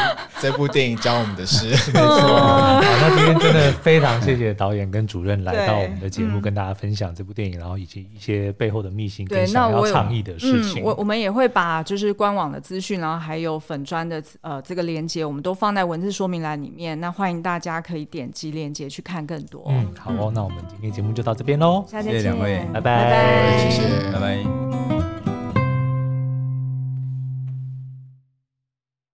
[0.40, 2.38] 这部电影教我们的事，没错。
[2.38, 10.82] 好，那今天真的非常谢谢导演跟主任来到我们的节目，跟大家分享这部电影，然后以及一些背后的秘辛跟想要倡议的事情。
[10.82, 16.98] 我我们也会把就是官网的资讯，然后还有粉专的呃这个连接，我们都放在文字说明栏里面。
[17.00, 19.64] 那欢迎大家可以点击链接去看更多。
[19.68, 24.97] 嗯，好哦，那我们今天节目就到这边喽，下次见，谢谢两位，拜拜，谢谢。